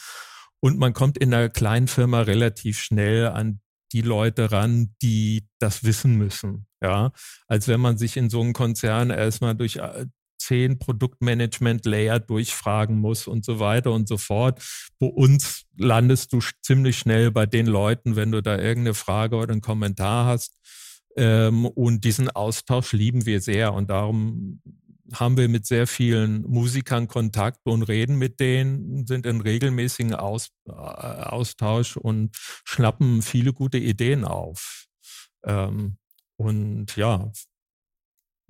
[0.62, 3.60] Und man kommt in einer kleinen Firma relativ schnell an
[3.92, 6.66] die Leute ran, die das wissen müssen.
[6.82, 7.12] Ja,
[7.48, 10.06] als wenn man sich in so einem Konzern erstmal durch äh,
[10.38, 14.62] zehn Produktmanagement-Layer durchfragen muss und so weiter und so fort.
[15.00, 19.52] Bei uns landest du ziemlich schnell bei den Leuten, wenn du da irgendeine Frage oder
[19.52, 20.60] einen Kommentar hast.
[21.16, 24.62] Ähm, und diesen Austausch lieben wir sehr und darum
[25.14, 30.16] haben wir mit sehr vielen Musikern Kontakt und reden mit denen, sind in regelmäßigen äh,
[30.16, 34.86] Austausch und schnappen viele gute Ideen auf.
[35.46, 35.98] Ähm,
[36.38, 37.32] und ja,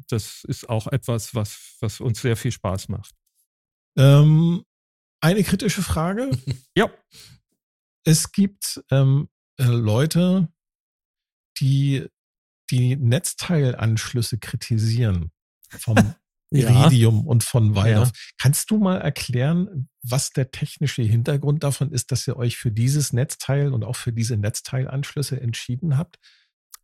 [0.08, 3.16] das ist auch etwas, was, was uns sehr viel Spaß macht.
[3.98, 4.64] Ähm,
[5.22, 6.32] eine kritische Frage.
[6.76, 6.91] ja.
[8.06, 10.50] Es gibt ähm, äh, Leute,
[11.60, 12.08] die
[12.70, 15.32] die Netzteilanschlüsse kritisieren
[15.70, 15.98] vom
[16.52, 17.26] Iridium ja.
[17.26, 18.12] und von Waldorf.
[18.14, 18.22] Ja.
[18.38, 23.14] Kannst du mal erklären, was der technische Hintergrund davon ist, dass ihr euch für dieses
[23.14, 26.20] Netzteil und auch für diese Netzteilanschlüsse entschieden habt?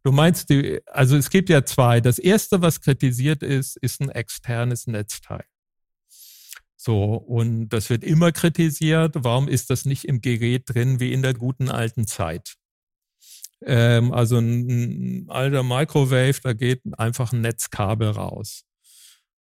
[0.04, 2.00] Du meinst, die, also es gibt ja zwei.
[2.00, 5.44] Das erste, was kritisiert ist, ist ein externes Netzteil.
[6.78, 9.16] So, und das wird immer kritisiert.
[9.18, 12.56] Warum ist das nicht im Gerät drin wie in der guten alten Zeit?
[13.66, 18.64] Ähm, also ein, ein alter Microwave, da geht einfach ein Netzkabel raus.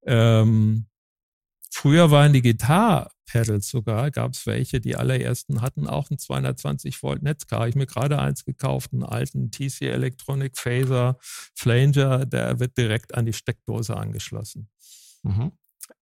[0.05, 0.88] Ähm,
[1.71, 7.23] früher waren die Gitarre-Pedals sogar, gab es welche, die allerersten hatten auch ein 220 Volt
[7.23, 7.69] Netzkabel.
[7.69, 11.19] Ich mir gerade eins gekauft, einen alten TC Electronic Phaser
[11.55, 14.69] Flanger, der wird direkt an die Steckdose angeschlossen.
[15.23, 15.53] Mhm.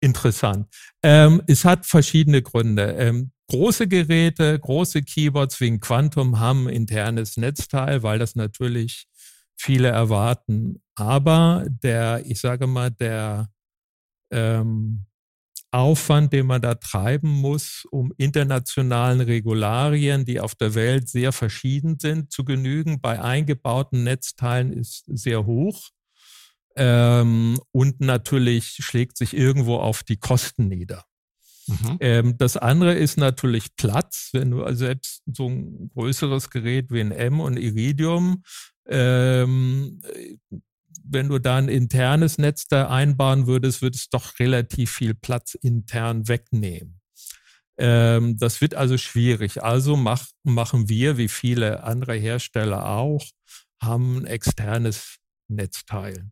[0.04, 0.68] Interessant.
[1.02, 2.94] Ähm, es hat verschiedene Gründe.
[2.98, 9.08] Ähm, große Geräte, große Keyboards wie ein Quantum haben internes Netzteil, weil das natürlich
[9.56, 10.82] viele erwarten.
[10.96, 13.50] Aber der, ich sage mal, der
[14.32, 15.06] ähm,
[15.74, 21.98] Aufwand, den man da treiben muss, um internationalen Regularien, die auf der Welt sehr verschieden
[22.00, 25.90] sind, zu genügen, bei eingebauten Netzteilen ist sehr hoch.
[26.76, 31.06] Ähm, und natürlich schlägt sich irgendwo auf die Kosten nieder.
[31.68, 31.98] Mhm.
[32.00, 34.30] Ähm, das andere ist natürlich Platz.
[34.34, 38.44] Wenn du also selbst so ein größeres Gerät wie ein M und Iridium
[38.88, 40.02] ähm,
[41.04, 45.56] wenn du da ein internes Netz da einbauen würdest, würde es doch relativ viel Platz
[45.56, 47.02] intern wegnehmen.
[47.78, 49.64] Ähm, das wird also schwierig.
[49.64, 53.26] Also mach, machen wir, wie viele andere Hersteller auch,
[53.82, 56.32] haben ein externes Netzteil.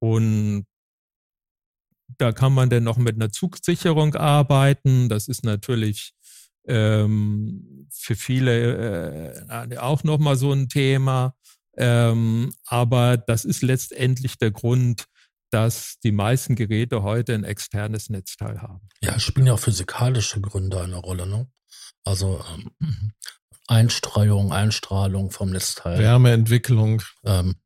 [0.00, 0.66] Und
[2.18, 5.08] da kann man dann noch mit einer Zugsicherung arbeiten.
[5.08, 6.12] Das ist natürlich
[6.66, 11.34] ähm, für viele äh, auch nochmal so ein Thema.
[11.76, 15.06] Ähm, aber das ist letztendlich der Grund,
[15.50, 18.88] dass die meisten Geräte heute ein externes Netzteil haben.
[19.02, 21.46] Ja, spielen ja auch physikalische Gründe eine Rolle, ne?
[22.04, 22.42] Also
[22.80, 23.12] ähm,
[23.68, 25.98] Einstreuung, Einstrahlung vom Netzteil.
[25.98, 27.02] Wärmeentwicklung.
[27.24, 27.56] Ähm,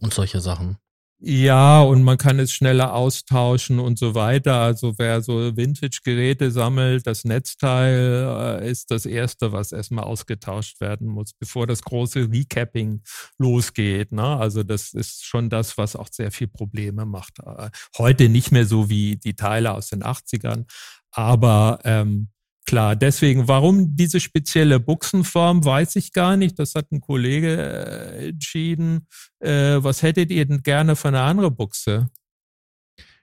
[0.00, 0.78] und solche Sachen.
[1.20, 4.60] Ja, und man kann es schneller austauschen und so weiter.
[4.60, 11.06] Also wer so Vintage-Geräte sammelt, das Netzteil äh, ist das Erste, was erstmal ausgetauscht werden
[11.08, 13.02] muss, bevor das große Recapping
[13.38, 14.12] losgeht.
[14.12, 14.36] Ne?
[14.36, 17.38] Also das ist schon das, was auch sehr viel Probleme macht.
[17.38, 20.66] Äh, heute nicht mehr so wie die Teile aus den 80ern,
[21.10, 22.28] aber ähm,
[22.66, 26.58] Klar, deswegen, warum diese spezielle Buchsenform, weiß ich gar nicht.
[26.58, 29.06] Das hat ein Kollege äh, entschieden.
[29.40, 32.08] Äh, was hättet ihr denn gerne für eine andere Buchse?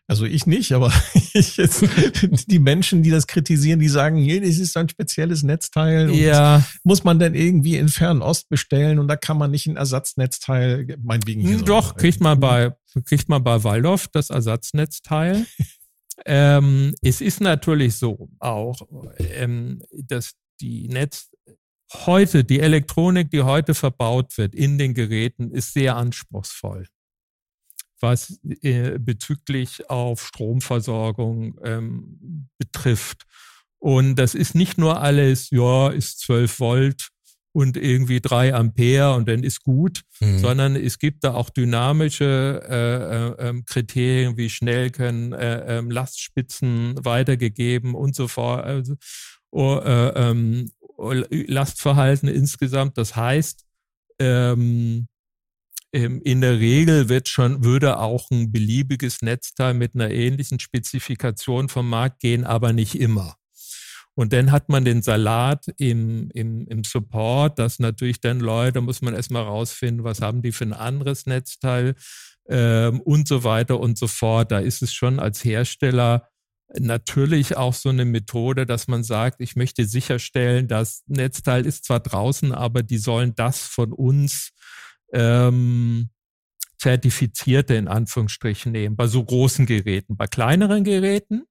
[0.08, 0.92] Also ich nicht, aber
[1.34, 1.86] ich jetzt,
[2.48, 6.12] die Menschen, die das kritisieren, die sagen, hier, das ist ein spezielles Netzteil.
[6.12, 6.64] ja.
[6.84, 11.42] Muss man denn irgendwie in Fernost bestellen und da kann man nicht ein Ersatznetzteil, meinetwegen
[11.42, 11.60] hier.
[11.60, 12.76] Hm, doch, kriegt man bei,
[13.06, 15.46] kriegt man bei Waldorf das Ersatznetzteil.
[16.26, 18.82] Ähm, es ist natürlich so auch,
[19.18, 21.32] ähm, dass die Netz
[21.94, 26.88] heute, die Elektronik, die heute verbaut wird in den Geräten, ist sehr anspruchsvoll,
[28.00, 33.26] was äh, bezüglich auf Stromversorgung ähm, betrifft.
[33.80, 37.10] Und das ist nicht nur alles, ja, ist 12 Volt
[37.54, 40.40] und irgendwie drei Ampere und dann ist gut, mhm.
[40.40, 45.82] sondern es gibt da auch dynamische äh, äh, ähm, Kriterien, wie schnell können äh, äh,
[45.82, 48.64] Lastspitzen weitergegeben und so fort.
[48.64, 48.96] Also,
[49.52, 52.98] oh, äh, ähm, Lastverhalten insgesamt.
[52.98, 53.66] Das heißt,
[54.20, 55.08] ähm,
[55.94, 61.90] in der Regel wird schon, würde auch ein beliebiges Netzteil mit einer ähnlichen Spezifikation vom
[61.90, 63.36] Markt gehen, aber nicht immer.
[64.16, 69.02] Und dann hat man den Salat im, im, im Support, dass natürlich dann Leute, muss
[69.02, 71.96] man erstmal rausfinden, was haben die für ein anderes Netzteil
[72.50, 74.52] ähm, und so weiter und so fort.
[74.52, 76.28] Da ist es schon als Hersteller
[76.80, 82.00] natürlich auch so eine Methode, dass man sagt, ich möchte sicherstellen, das Netzteil ist zwar
[82.00, 84.52] draußen, aber die sollen das von uns
[85.14, 86.10] ähm,
[86.78, 88.96] zertifizierte in Anführungsstrichen nehmen.
[88.96, 91.44] Bei so großen Geräten, bei kleineren Geräten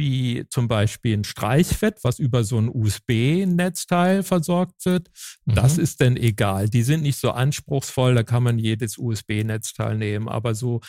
[0.00, 5.08] wie zum Beispiel ein Streichfett, was über so ein USB-Netzteil versorgt wird.
[5.44, 5.54] Mhm.
[5.54, 6.70] Das ist denn egal.
[6.70, 10.26] Die sind nicht so anspruchsvoll, da kann man jedes USB-Netzteil nehmen.
[10.26, 10.80] Aber so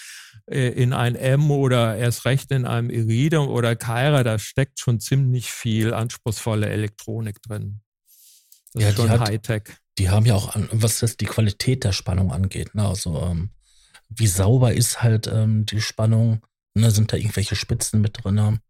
[0.46, 5.02] äh, in ein M oder erst recht in einem Iridium oder Kyra, da steckt schon
[5.02, 7.82] ziemlich viel anspruchsvolle Elektronik drin.
[8.74, 9.64] Das ja, ist schon Hightech.
[9.98, 12.88] Die haben ja auch, was das die Qualität der Spannung angeht, ne?
[12.88, 13.50] also ähm,
[14.08, 16.46] wie sauber ist halt ähm, die Spannung,
[16.76, 16.92] ne?
[16.92, 18.62] sind da irgendwelche Spitzen mit drin?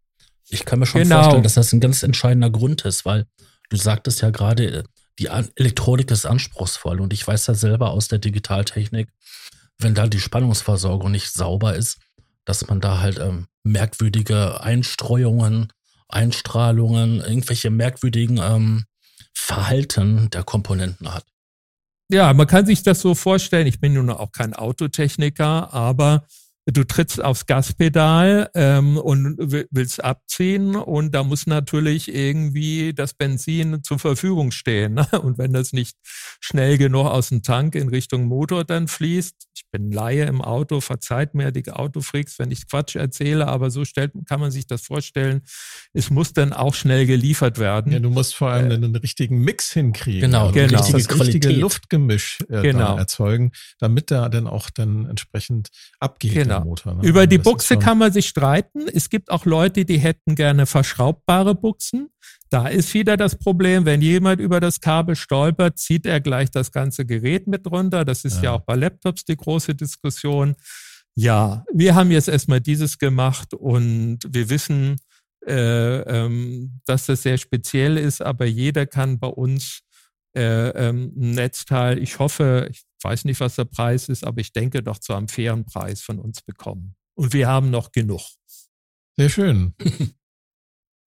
[0.51, 1.21] Ich kann mir schon genau.
[1.21, 3.25] vorstellen, dass das ein ganz entscheidender Grund ist, weil
[3.69, 4.83] du sagtest ja gerade,
[5.17, 9.09] die Elektronik ist anspruchsvoll und ich weiß ja selber aus der Digitaltechnik,
[9.77, 11.99] wenn da die Spannungsversorgung nicht sauber ist,
[12.45, 15.71] dass man da halt ähm, merkwürdige Einstreuungen,
[16.09, 18.85] Einstrahlungen, irgendwelche merkwürdigen ähm,
[19.33, 21.25] Verhalten der Komponenten hat.
[22.09, 23.67] Ja, man kann sich das so vorstellen.
[23.67, 26.25] Ich bin nun auch kein Autotechniker, aber
[26.65, 29.37] du trittst aufs Gaspedal ähm, und
[29.71, 34.93] willst abziehen und da muss natürlich irgendwie das Benzin zur Verfügung stehen.
[34.93, 35.07] Ne?
[35.21, 35.97] Und wenn das nicht
[36.39, 40.81] schnell genug aus dem Tank in Richtung Motor dann fließt, ich bin Laie im Auto,
[40.81, 44.83] verzeiht mir die Autofreaks, wenn ich Quatsch erzähle, aber so stellt, kann man sich das
[44.83, 45.41] vorstellen.
[45.93, 47.91] Es muss dann auch schnell geliefert werden.
[47.91, 50.21] Ja, du musst vor allem äh, einen richtigen Mix hinkriegen.
[50.21, 50.77] Genau, also genau.
[50.77, 52.97] Das richtige, richtige Luftgemisch äh, genau.
[52.97, 56.33] erzeugen, damit da dann auch dann entsprechend abgeht.
[56.33, 56.50] Genau.
[56.59, 57.07] Motor, ne?
[57.07, 58.87] Über die Buchse kann man sich streiten.
[58.87, 62.09] Es gibt auch Leute, die hätten gerne verschraubbare Buchsen.
[62.49, 66.71] Da ist wieder das Problem, wenn jemand über das Kabel stolpert, zieht er gleich das
[66.71, 68.03] ganze Gerät mit runter.
[68.03, 70.55] Das ist ja, ja auch bei Laptops die große Diskussion.
[71.15, 74.97] Ja, wir haben jetzt erstmal dieses gemacht und wir wissen,
[75.47, 79.81] äh, ähm, dass das sehr speziell ist, aber jeder kann bei uns
[80.35, 84.53] äh, ähm, ein Netzteil, ich hoffe, ich weiß nicht, was der Preis ist, aber ich
[84.53, 86.95] denke doch zu einem fairen Preis von uns bekommen.
[87.15, 88.21] Und wir haben noch genug.
[89.17, 89.75] Sehr schön.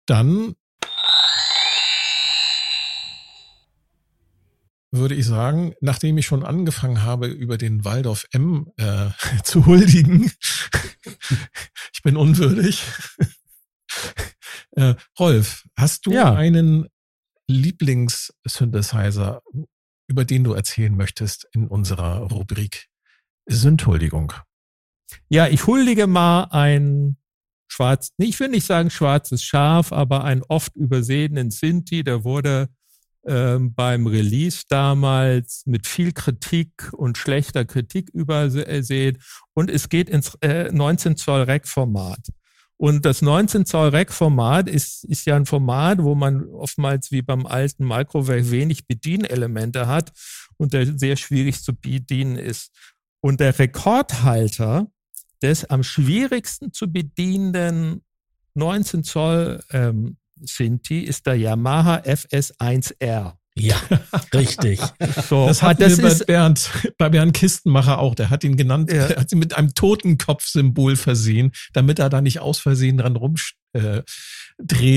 [0.06, 0.54] Dann
[4.90, 9.10] würde ich sagen, nachdem ich schon angefangen habe, über den Waldorf M äh,
[9.44, 10.30] zu huldigen,
[11.92, 12.82] ich bin unwürdig.
[14.72, 16.34] äh, Rolf, hast du ja.
[16.34, 16.88] einen
[17.48, 19.42] Lieblings-Synthesizer,
[20.06, 22.88] über den du erzählen möchtest in unserer Rubrik
[23.46, 24.32] Sündhuldigung?
[25.28, 27.16] Ja, ich huldige mal ein
[27.68, 32.68] schwarz, ich will nicht sagen schwarzes Schaf, aber einen oft übersehenen Sinti, der wurde
[33.26, 39.18] ähm, beim Release damals mit viel Kritik und schlechter Kritik übersehen
[39.54, 42.20] und es geht ins äh, 19 Zoll Rack Format.
[42.76, 47.46] Und das 19 Zoll Rack-Format ist, ist ja ein Format, wo man oftmals wie beim
[47.46, 50.12] alten Microwave wenig Bedienelemente hat
[50.56, 52.72] und der sehr schwierig zu bedienen ist.
[53.20, 54.88] Und der Rekordhalter
[55.40, 58.02] des am schwierigsten zu bedienenden
[58.54, 63.34] 19 Zoll ähm, Sinti ist der Yamaha FS1R.
[63.56, 63.80] Ja,
[64.34, 64.80] richtig.
[65.28, 68.16] So, das hat das bei Bernd, bei Bernd Kistenmacher auch.
[68.16, 69.16] Der hat ihn genannt, ja.
[69.16, 73.46] hat sie mit einem Totenkopf-Symbol versehen, damit er da nicht aus Versehen dran rumdreht,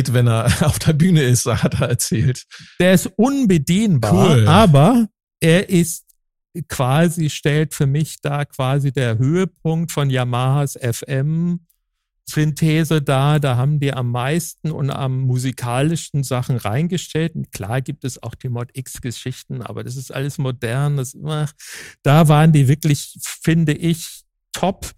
[0.10, 2.46] äh, wenn er auf der Bühne ist, hat er erzählt.
[2.80, 4.48] Der ist unbedienbar, cool.
[4.48, 5.08] aber
[5.40, 6.06] er ist
[6.68, 11.60] quasi, stellt für mich da quasi der Höhepunkt von Yamahas FM
[12.30, 17.36] Synthese da, da haben die am meisten und am musikalischsten Sachen reingestellt.
[17.36, 20.98] Und klar gibt es auch die Mod X-Geschichten, aber das ist alles modern.
[20.98, 21.18] Das,
[22.04, 24.92] da waren die wirklich, finde ich, top.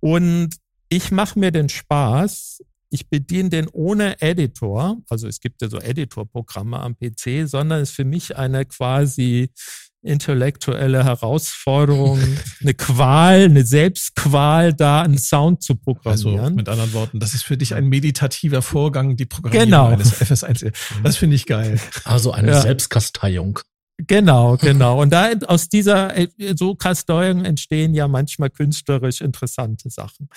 [0.00, 0.56] Und
[0.88, 2.62] ich mache mir den Spaß.
[2.88, 4.98] Ich bediene den ohne Editor.
[5.08, 9.50] Also es gibt ja so Editor-Programme am PC, sondern es ist für mich eine quasi
[10.04, 12.20] intellektuelle Herausforderung,
[12.60, 16.40] eine Qual, eine Selbstqual, da einen Sound zu programmieren.
[16.40, 19.88] Also mit anderen Worten, das ist für dich ein meditativer Vorgang, die Programmierung genau.
[19.88, 20.72] eines FS1.
[21.02, 21.80] Das finde ich geil.
[22.04, 22.60] Also eine ja.
[22.60, 23.60] Selbstkasteiung.
[23.96, 25.00] Genau, genau.
[25.00, 30.28] Und da aus dieser äh, so Kasteuerung entstehen ja manchmal künstlerisch interessante Sachen.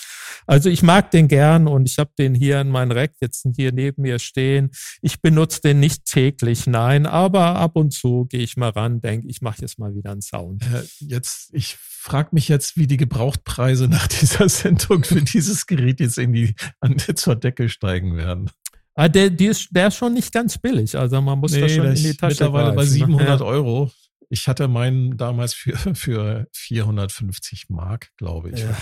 [0.46, 3.72] Also ich mag den gern und ich habe den hier in meinem Rack jetzt hier
[3.72, 4.70] neben mir stehen.
[5.02, 9.28] Ich benutze den nicht täglich, nein, aber ab und zu gehe ich mal ran, denke,
[9.28, 10.62] ich mache jetzt mal wieder einen Sound.
[10.64, 16.00] Äh, jetzt, ich frage mich jetzt, wie die Gebrauchtpreise nach dieser Sendung für dieses Gerät
[16.00, 18.52] jetzt in die an, zur Decke steigen werden.
[18.98, 20.98] Ah, der, ist, der ist schon nicht ganz billig.
[20.98, 23.46] Also man muss nee, da schon in die Tasche mittlerweile bei 700 ne?
[23.46, 23.92] Euro.
[24.30, 28.60] Ich hatte meinen damals für, für 450 Mark, glaube ich.
[28.60, 28.76] Ja.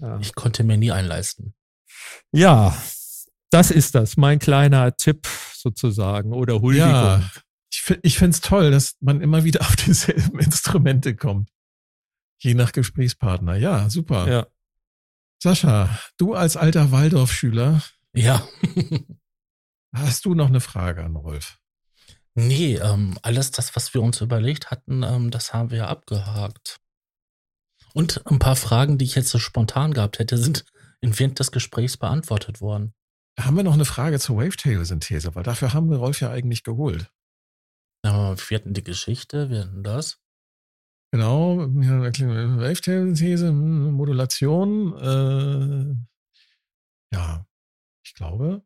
[0.00, 0.18] Ja.
[0.18, 1.54] Ich konnte mir nie einleisten.
[2.32, 2.76] Ja,
[3.50, 6.90] das ist das, mein kleiner Tipp sozusagen oder Huldigung.
[6.90, 7.30] Ja,
[7.72, 11.48] ich, ich finde es toll, dass man immer wieder auf dieselben Instrumente kommt.
[12.38, 13.54] Je nach Gesprächspartner.
[13.54, 14.28] Ja, super.
[14.28, 14.46] Ja.
[15.40, 17.82] Sascha, du als alter Waldorfschüler.
[18.14, 18.48] Ja.
[19.94, 21.58] hast du noch eine Frage an Rolf?
[22.34, 26.80] Nee, ähm, alles das, was wir uns überlegt hatten, ähm, das haben wir ja abgehakt.
[27.92, 30.64] Und ein paar Fragen, die ich jetzt so spontan gehabt hätte, sind
[31.00, 32.94] in während des Gesprächs beantwortet worden.
[33.38, 35.34] Haben wir noch eine Frage zur Wavetail-Synthese?
[35.34, 37.10] Weil dafür haben wir Rolf ja eigentlich geholt.
[38.04, 40.20] Ja, wir hatten die Geschichte, wir hatten das.
[41.12, 44.96] Genau, Wavetail-Synthese, hm, Modulation.
[44.98, 45.96] Äh,
[47.12, 47.46] ja,
[48.04, 48.62] ich glaube,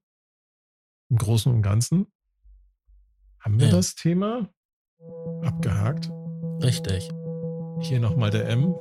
[1.11, 2.07] im Großen und Ganzen
[3.40, 3.72] haben wir ja.
[3.72, 4.48] das Thema
[5.42, 6.11] abgehakt.
[6.62, 7.11] Richtig.
[7.80, 8.74] Hier nochmal der M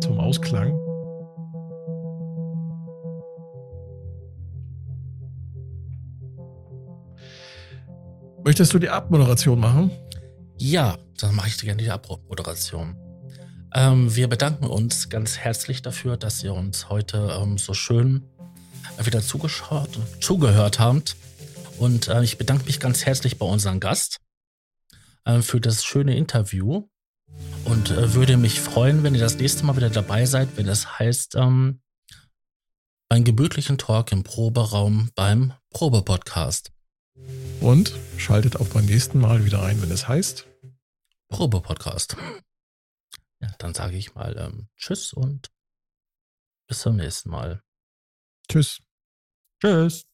[0.00, 0.78] zum Ausklang.
[8.44, 9.90] Möchtest du die Abmoderation machen?
[10.58, 12.96] Ja, dann mache ich gerne die Abmoderation.
[13.74, 18.22] Ähm, wir bedanken uns ganz herzlich dafür, dass ihr uns heute ähm, so schön
[19.02, 21.16] wieder zugeschaut, zugehört habt.
[21.78, 24.20] Und äh, ich bedanke mich ganz herzlich bei unserem Gast
[25.24, 26.88] äh, für das schöne Interview
[27.64, 30.98] und äh, würde mich freuen, wenn ihr das nächste Mal wieder dabei seid, wenn es
[30.98, 31.80] heißt, ähm,
[33.08, 36.72] einen gemütlichen Talk im Proberaum beim Probe-Podcast.
[37.60, 40.46] Und schaltet auch beim nächsten Mal wieder ein, wenn es heißt
[41.28, 42.16] Probe-Podcast.
[43.40, 45.50] Ja, dann sage ich mal ähm, Tschüss und
[46.66, 47.62] bis zum nächsten Mal.
[48.48, 48.80] Tschüss.
[49.60, 50.13] Tschüss.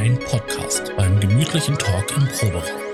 [0.00, 2.89] Ein Podcast beim gemütlichen Talk im Proberaum.